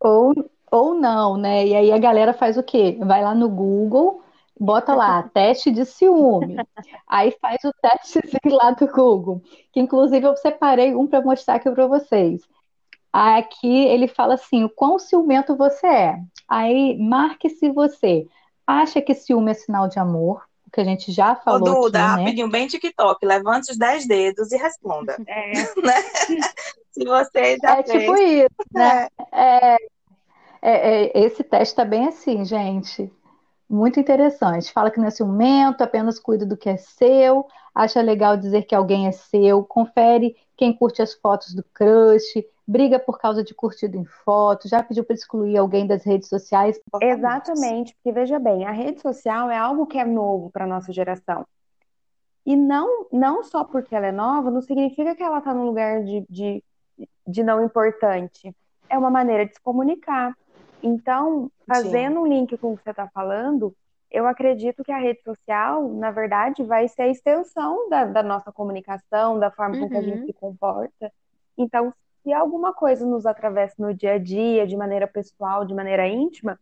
Ou 0.00 0.34
ou 0.74 0.94
não, 0.94 1.36
né? 1.36 1.66
E 1.66 1.74
aí 1.74 1.92
a 1.92 1.98
galera 1.98 2.32
faz 2.32 2.56
o 2.56 2.62
quê? 2.62 2.98
Vai 3.00 3.22
lá 3.22 3.34
no 3.34 3.48
Google, 3.48 4.22
bota 4.58 4.94
lá, 4.94 5.22
teste 5.32 5.70
de 5.70 5.84
ciúme. 5.84 6.56
Aí 7.06 7.30
faz 7.40 7.62
o 7.64 7.72
teste 7.80 8.20
lá 8.46 8.72
do 8.72 8.86
Google, 8.88 9.42
que 9.72 9.80
inclusive 9.80 10.26
eu 10.26 10.36
separei 10.36 10.94
um 10.94 11.06
para 11.06 11.22
mostrar 11.22 11.56
aqui 11.56 11.70
para 11.70 11.86
vocês. 11.86 12.42
Aqui 13.12 13.86
ele 13.86 14.08
fala 14.08 14.34
assim: 14.34 14.64
o 14.64 14.68
quão 14.68 14.98
ciumento 14.98 15.56
você 15.56 15.86
é. 15.86 16.18
Aí 16.48 16.98
marque 16.98 17.48
se 17.48 17.70
você 17.70 18.26
acha 18.66 19.00
que 19.00 19.14
ciúme 19.14 19.52
é 19.52 19.54
sinal 19.54 19.88
de 19.88 19.98
amor, 19.98 20.42
que 20.72 20.80
a 20.80 20.84
gente 20.84 21.12
já 21.12 21.36
falou. 21.36 21.68
Ô, 21.68 21.82
Duda, 21.82 21.98
aqui, 22.00 22.16
né? 22.16 22.22
rapidinho, 22.22 22.50
bem 22.50 22.66
TikTok, 22.66 23.24
levante 23.24 23.70
os 23.70 23.78
10 23.78 24.08
dedos 24.08 24.50
e 24.50 24.56
responda. 24.56 25.16
É. 25.26 25.52
né? 25.80 26.02
Se 26.90 27.04
você 27.04 27.56
já 27.62 27.78
é 27.78 27.82
fez. 27.84 28.00
tipo 28.00 28.16
isso, 28.16 28.48
né? 28.72 29.08
É. 29.32 29.74
É, 29.74 29.76
é, 30.64 31.04
é, 31.04 31.26
esse 31.26 31.44
teste 31.44 31.72
está 31.72 31.84
bem 31.84 32.08
assim, 32.08 32.42
gente. 32.44 33.12
Muito 33.68 34.00
interessante. 34.00 34.72
Fala 34.72 34.90
que 34.90 34.98
não 34.98 35.06
é 35.06 35.10
ciumento, 35.10 35.84
apenas 35.84 36.18
cuida 36.18 36.46
do 36.46 36.56
que 36.56 36.70
é 36.70 36.76
seu, 36.78 37.46
acha 37.74 38.00
legal 38.00 38.36
dizer 38.36 38.62
que 38.62 38.74
alguém 38.74 39.06
é 39.06 39.12
seu, 39.12 39.62
confere 39.62 40.36
quem 40.56 40.72
curte 40.72 41.02
as 41.02 41.12
fotos 41.12 41.54
do 41.54 41.62
crush, 41.74 42.44
briga 42.66 42.98
por 42.98 43.18
causa 43.18 43.44
de 43.44 43.52
curtido 43.52 43.98
em 43.98 44.04
foto, 44.04 44.68
já 44.68 44.82
pediu 44.82 45.04
para 45.04 45.14
excluir 45.14 45.58
alguém 45.58 45.86
das 45.86 46.02
redes 46.04 46.28
sociais. 46.28 46.80
Exatamente, 47.02 47.94
porque 47.94 48.12
veja 48.12 48.38
bem, 48.38 48.64
a 48.64 48.70
rede 48.70 49.02
social 49.02 49.50
é 49.50 49.58
algo 49.58 49.86
que 49.86 49.98
é 49.98 50.04
novo 50.04 50.50
para 50.50 50.64
a 50.64 50.68
nossa 50.68 50.92
geração. 50.92 51.46
E 52.46 52.56
não, 52.56 53.06
não 53.12 53.42
só 53.42 53.64
porque 53.64 53.94
ela 53.94 54.06
é 54.06 54.12
nova, 54.12 54.50
não 54.50 54.62
significa 54.62 55.14
que 55.14 55.22
ela 55.22 55.38
está 55.38 55.52
num 55.52 55.64
lugar 55.64 56.04
de, 56.04 56.24
de, 56.28 56.64
de 57.26 57.42
não 57.42 57.62
importante. 57.64 58.54
É 58.88 58.96
uma 58.98 59.10
maneira 59.10 59.46
de 59.46 59.54
se 59.54 59.60
comunicar. 59.60 60.34
Então, 60.86 61.50
fazendo 61.66 62.16
Sim. 62.16 62.18
um 62.18 62.26
link 62.26 62.58
com 62.58 62.74
o 62.74 62.76
que 62.76 62.84
você 62.84 62.90
está 62.90 63.08
falando, 63.08 63.74
eu 64.10 64.26
acredito 64.26 64.84
que 64.84 64.92
a 64.92 64.98
rede 64.98 65.22
social, 65.22 65.88
na 65.88 66.10
verdade, 66.10 66.62
vai 66.62 66.86
ser 66.88 67.02
a 67.02 67.08
extensão 67.08 67.88
da, 67.88 68.04
da 68.04 68.22
nossa 68.22 68.52
comunicação, 68.52 69.38
da 69.38 69.50
forma 69.50 69.76
uhum. 69.76 69.80
com 69.84 69.88
que 69.88 69.96
a 69.96 70.02
gente 70.02 70.20
uhum. 70.20 70.26
se 70.26 70.32
comporta. 70.34 71.10
Então, 71.56 71.90
se 72.22 72.34
alguma 72.34 72.74
coisa 72.74 73.06
nos 73.06 73.24
atravessa 73.24 73.76
no 73.78 73.94
dia 73.94 74.12
a 74.12 74.18
dia, 74.18 74.66
de 74.66 74.76
maneira 74.76 75.06
pessoal, 75.06 75.64
de 75.64 75.72
maneira 75.72 76.06
íntima, 76.06 76.60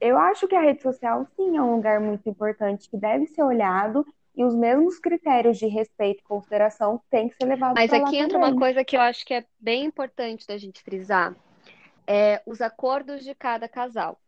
eu 0.00 0.16
acho 0.16 0.46
que 0.46 0.54
a 0.54 0.60
rede 0.60 0.80
social, 0.80 1.26
sim, 1.34 1.56
é 1.56 1.60
um 1.60 1.74
lugar 1.74 1.98
muito 1.98 2.28
importante 2.28 2.88
que 2.88 2.96
deve 2.96 3.26
ser 3.26 3.42
olhado 3.42 4.06
e 4.36 4.44
os 4.44 4.54
mesmos 4.54 5.00
critérios 5.00 5.58
de 5.58 5.66
respeito 5.66 6.20
e 6.20 6.22
consideração 6.22 7.00
têm 7.10 7.28
que 7.28 7.34
ser 7.34 7.46
levados 7.46 7.74
Mas 7.74 7.92
aqui 7.92 8.16
entra 8.16 8.38
também. 8.38 8.52
uma 8.52 8.58
coisa 8.58 8.84
que 8.84 8.96
eu 8.96 9.00
acho 9.00 9.26
que 9.26 9.34
é 9.34 9.44
bem 9.58 9.84
importante 9.86 10.46
da 10.46 10.56
gente 10.56 10.80
frisar 10.84 11.34
é, 12.10 12.42
os 12.44 12.60
acordos 12.60 13.22
de 13.22 13.36
cada 13.36 13.68
casal. 13.68 14.20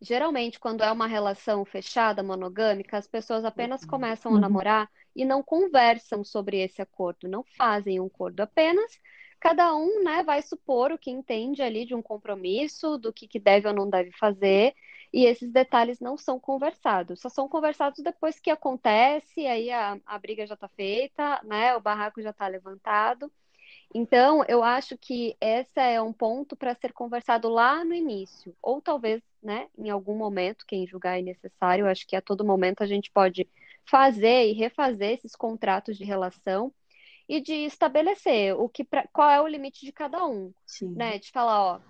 Geralmente, 0.00 0.58
quando 0.58 0.82
é 0.82 0.90
uma 0.90 1.06
relação 1.06 1.62
fechada, 1.62 2.22
monogâmica, 2.22 2.96
as 2.96 3.06
pessoas 3.06 3.44
apenas 3.44 3.82
uhum. 3.82 3.88
começam 3.88 4.32
a 4.32 4.34
uhum. 4.34 4.40
namorar 4.40 4.90
e 5.14 5.22
não 5.22 5.42
conversam 5.42 6.24
sobre 6.24 6.58
esse 6.58 6.80
acordo, 6.80 7.28
não 7.28 7.44
fazem 7.44 8.00
um 8.00 8.06
acordo 8.06 8.40
apenas. 8.40 8.98
Cada 9.38 9.76
um 9.76 10.02
né, 10.02 10.22
vai 10.22 10.40
supor 10.40 10.90
o 10.90 10.96
que 10.96 11.10
entende 11.10 11.60
ali 11.60 11.84
de 11.84 11.94
um 11.94 12.00
compromisso, 12.00 12.96
do 12.96 13.12
que, 13.12 13.28
que 13.28 13.38
deve 13.38 13.68
ou 13.68 13.74
não 13.74 13.90
deve 13.90 14.10
fazer, 14.12 14.74
e 15.12 15.26
esses 15.26 15.52
detalhes 15.52 16.00
não 16.00 16.16
são 16.16 16.40
conversados, 16.40 17.20
só 17.20 17.28
são 17.28 17.46
conversados 17.46 18.02
depois 18.02 18.40
que 18.40 18.50
acontece, 18.50 19.46
aí 19.46 19.70
a, 19.70 19.98
a 20.06 20.18
briga 20.18 20.46
já 20.46 20.54
está 20.54 20.68
feita, 20.68 21.42
né, 21.44 21.76
o 21.76 21.80
barraco 21.80 22.22
já 22.22 22.30
está 22.30 22.48
levantado. 22.48 23.30
Então, 23.94 24.44
eu 24.48 24.62
acho 24.62 24.96
que 24.98 25.36
esse 25.40 25.78
é 25.80 26.00
um 26.02 26.12
ponto 26.12 26.56
para 26.56 26.74
ser 26.74 26.92
conversado 26.92 27.48
lá 27.48 27.84
no 27.84 27.94
início, 27.94 28.54
ou 28.60 28.80
talvez, 28.80 29.22
né, 29.42 29.68
em 29.78 29.88
algum 29.90 30.16
momento, 30.16 30.66
quem 30.66 30.86
julgar 30.86 31.18
é 31.18 31.22
necessário, 31.22 31.84
eu 31.84 31.88
acho 31.88 32.06
que 32.06 32.16
a 32.16 32.20
todo 32.20 32.44
momento 32.44 32.82
a 32.82 32.86
gente 32.86 33.10
pode 33.10 33.48
fazer 33.84 34.48
e 34.48 34.52
refazer 34.52 35.12
esses 35.12 35.34
contratos 35.36 35.96
de 35.96 36.04
relação 36.04 36.72
e 37.28 37.40
de 37.40 37.52
estabelecer 37.52 38.54
o 38.54 38.68
que 38.68 38.84
pra, 38.84 39.06
qual 39.12 39.30
é 39.30 39.40
o 39.40 39.46
limite 39.46 39.84
de 39.84 39.92
cada 39.92 40.26
um, 40.26 40.52
Sim. 40.66 40.92
né? 40.94 41.18
De 41.18 41.30
falar, 41.30 41.62
ó, 41.62 41.80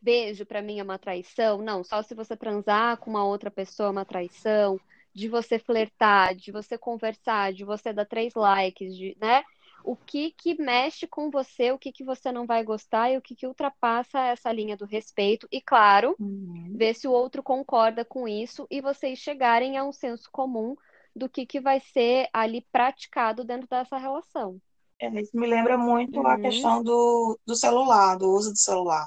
beijo 0.00 0.44
para 0.46 0.62
mim 0.62 0.78
é 0.78 0.82
uma 0.82 0.98
traição, 0.98 1.58
não, 1.62 1.84
só 1.84 2.02
se 2.02 2.14
você 2.14 2.36
transar 2.36 2.96
com 2.96 3.10
uma 3.10 3.24
outra 3.24 3.50
pessoa 3.50 3.88
é 3.88 3.92
uma 3.92 4.04
traição, 4.04 4.80
de 5.12 5.28
você 5.28 5.58
flertar, 5.58 6.34
de 6.34 6.52
você 6.52 6.78
conversar, 6.78 7.52
de 7.52 7.64
você 7.64 7.92
dar 7.92 8.04
três 8.04 8.34
likes, 8.34 8.96
de, 8.96 9.16
né? 9.20 9.42
O 9.84 9.96
que 9.96 10.32
que 10.32 10.60
mexe 10.60 11.06
com 11.06 11.30
você, 11.30 11.72
o 11.72 11.78
que 11.78 11.92
que 11.92 12.04
você 12.04 12.30
não 12.32 12.46
vai 12.46 12.62
gostar 12.64 13.10
e 13.10 13.16
o 13.16 13.22
que 13.22 13.34
que 13.34 13.46
ultrapassa 13.46 14.18
essa 14.20 14.52
linha 14.52 14.76
do 14.76 14.84
respeito. 14.86 15.46
E 15.50 15.60
claro, 15.60 16.16
Uhum. 16.18 16.74
ver 16.76 16.94
se 16.94 17.06
o 17.08 17.12
outro 17.12 17.42
concorda 17.42 18.04
com 18.04 18.26
isso 18.28 18.66
e 18.70 18.80
vocês 18.80 19.18
chegarem 19.18 19.76
a 19.78 19.84
um 19.84 19.92
senso 19.92 20.28
comum 20.32 20.76
do 21.14 21.28
que 21.28 21.44
que 21.46 21.60
vai 21.60 21.80
ser 21.80 22.28
ali 22.32 22.64
praticado 22.72 23.44
dentro 23.44 23.66
dessa 23.68 23.96
relação. 23.98 24.60
É, 24.98 25.08
isso 25.20 25.36
me 25.36 25.46
lembra 25.46 25.78
muito 25.78 26.20
a 26.26 26.34
Uhum. 26.34 26.42
questão 26.42 26.82
do, 26.82 27.38
do 27.46 27.54
celular, 27.56 28.16
do 28.16 28.30
uso 28.32 28.52
do 28.52 28.58
celular. 28.58 29.06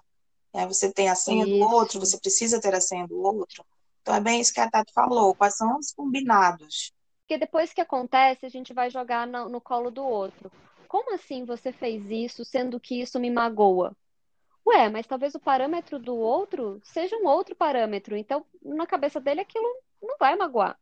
né? 0.53 0.65
Você 0.67 0.91
tem 0.91 1.09
a 1.09 1.15
senha 1.15 1.45
do 1.47 1.55
outro, 1.57 1.97
Isso. 1.97 2.11
você 2.11 2.19
precisa 2.19 2.61
ter 2.61 2.73
a 2.75 2.81
senha 2.81 3.07
do 3.07 3.17
outro. 3.19 3.65
Então 4.01 4.15
é 4.15 4.21
bem 4.21 4.39
isso 4.41 4.53
que 4.53 4.59
a 4.59 4.69
Tati 4.69 4.93
falou. 4.93 5.35
Quais 5.35 5.55
são 5.55 5.77
os 5.77 5.91
combinados? 5.93 6.92
Porque 7.23 7.37
depois 7.37 7.73
que 7.73 7.81
acontece, 7.81 8.45
a 8.45 8.49
gente 8.49 8.73
vai 8.73 8.89
jogar 8.89 9.25
no, 9.25 9.49
no 9.49 9.61
colo 9.61 9.89
do 9.89 10.03
outro. 10.03 10.51
Como 10.87 11.13
assim 11.13 11.45
você 11.45 11.71
fez 11.71 12.03
isso, 12.11 12.45
sendo 12.45 12.79
que 12.79 13.01
isso 13.01 13.19
me 13.19 13.31
magoa? 13.31 13.95
Ué, 14.65 14.89
mas 14.89 15.07
talvez 15.07 15.35
o 15.35 15.39
parâmetro 15.39 15.99
do 15.99 16.15
outro 16.15 16.79
seja 16.83 17.15
um 17.17 17.25
outro 17.27 17.55
parâmetro. 17.55 18.15
Então, 18.15 18.45
na 18.61 18.85
cabeça 18.87 19.19
dele, 19.19 19.41
aquilo 19.41 19.65
não 20.01 20.17
vai 20.17 20.35
magoar. 20.35 20.77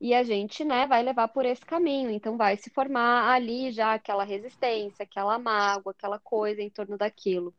E 0.00 0.14
a 0.14 0.22
gente, 0.24 0.64
né, 0.64 0.86
vai 0.86 1.02
levar 1.02 1.28
por 1.28 1.44
esse 1.46 1.64
caminho. 1.64 2.10
Então, 2.10 2.36
vai 2.36 2.56
se 2.56 2.70
formar 2.70 3.32
ali 3.32 3.70
já 3.72 3.94
aquela 3.94 4.24
resistência, 4.24 5.04
aquela 5.04 5.38
mágoa, 5.38 5.92
aquela 5.92 6.18
coisa 6.18 6.60
em 6.62 6.70
torno 6.70 6.98
daquilo. 6.98 7.54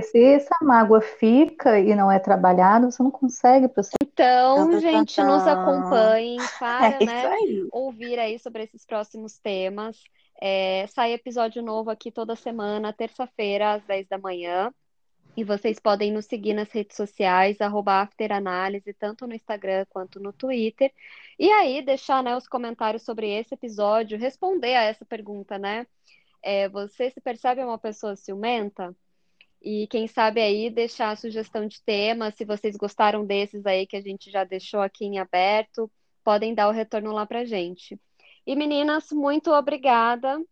Se 0.00 0.22
essa 0.22 0.56
mágoa 0.62 1.02
fica 1.02 1.78
e 1.78 1.94
não 1.94 2.10
é 2.10 2.18
trabalhada, 2.18 2.90
você 2.90 3.02
não 3.02 3.10
consegue 3.10 3.68
prosseguir. 3.68 3.96
Então, 4.02 4.56
Tan, 4.56 4.70
tan, 4.70 4.80
gente, 4.80 5.16
tan, 5.16 5.26
nos 5.26 5.46
acompanhem 5.46 6.38
É 6.40 6.58
para, 6.58 6.96
isso 6.96 7.04
né, 7.04 7.26
aí. 7.26 7.68
ouvir 7.70 8.18
aí 8.18 8.38
sobre 8.38 8.62
esses 8.62 8.86
próximos 8.86 9.38
temas. 9.38 10.02
É, 10.40 10.86
sai 10.88 11.12
episódio 11.12 11.62
novo 11.62 11.90
aqui 11.90 12.10
toda 12.10 12.34
semana, 12.34 12.92
terça-feira, 12.92 13.74
às 13.74 13.84
10 13.84 14.08
da 14.08 14.16
manhã. 14.16 14.72
E 15.36 15.44
vocês 15.44 15.78
podem 15.78 16.10
nos 16.10 16.26
seguir 16.26 16.54
nas 16.54 16.70
redes 16.70 16.96
sociais, 16.96 17.60
arroba 17.60 18.00
afteranálise, 18.02 18.92
tanto 18.94 19.26
no 19.26 19.34
Instagram 19.34 19.86
quanto 19.90 20.18
no 20.20 20.32
Twitter. 20.32 20.90
E 21.38 21.50
aí, 21.50 21.82
deixar, 21.82 22.22
né, 22.22 22.34
os 22.36 22.48
comentários 22.48 23.02
sobre 23.02 23.30
esse 23.30 23.54
episódio, 23.54 24.18
responder 24.18 24.74
a 24.74 24.84
essa 24.84 25.04
pergunta, 25.04 25.58
né? 25.58 25.86
É, 26.42 26.68
você 26.68 27.10
se 27.10 27.20
percebe 27.20 27.62
uma 27.62 27.78
pessoa 27.78 28.16
ciumenta? 28.16 28.94
E 29.64 29.86
quem 29.86 30.08
sabe 30.08 30.40
aí 30.40 30.68
deixar 30.68 31.10
a 31.10 31.16
sugestão 31.16 31.68
de 31.68 31.80
tema, 31.82 32.32
se 32.32 32.44
vocês 32.44 32.76
gostaram 32.76 33.24
desses 33.24 33.64
aí 33.64 33.86
que 33.86 33.96
a 33.96 34.00
gente 34.00 34.30
já 34.30 34.42
deixou 34.42 34.80
aqui 34.80 35.04
em 35.04 35.18
aberto, 35.18 35.90
podem 36.24 36.52
dar 36.52 36.68
o 36.68 36.72
retorno 36.72 37.12
lá 37.12 37.24
pra 37.24 37.44
gente. 37.44 37.98
E 38.44 38.56
meninas, 38.56 39.12
muito 39.12 39.52
obrigada. 39.52 40.42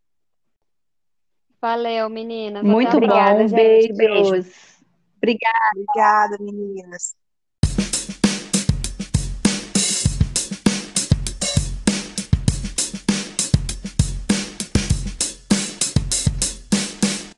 Valeu, 1.60 2.08
meninas. 2.08 2.62
Muito. 2.62 2.96
Obrigada, 2.96 3.42
bom, 3.42 3.48
gente. 3.48 3.92
Beijo. 3.92 4.30
beijos. 4.30 4.80
Obrigada. 5.16 5.70
Obrigada, 5.74 6.38
meninas. 6.40 7.19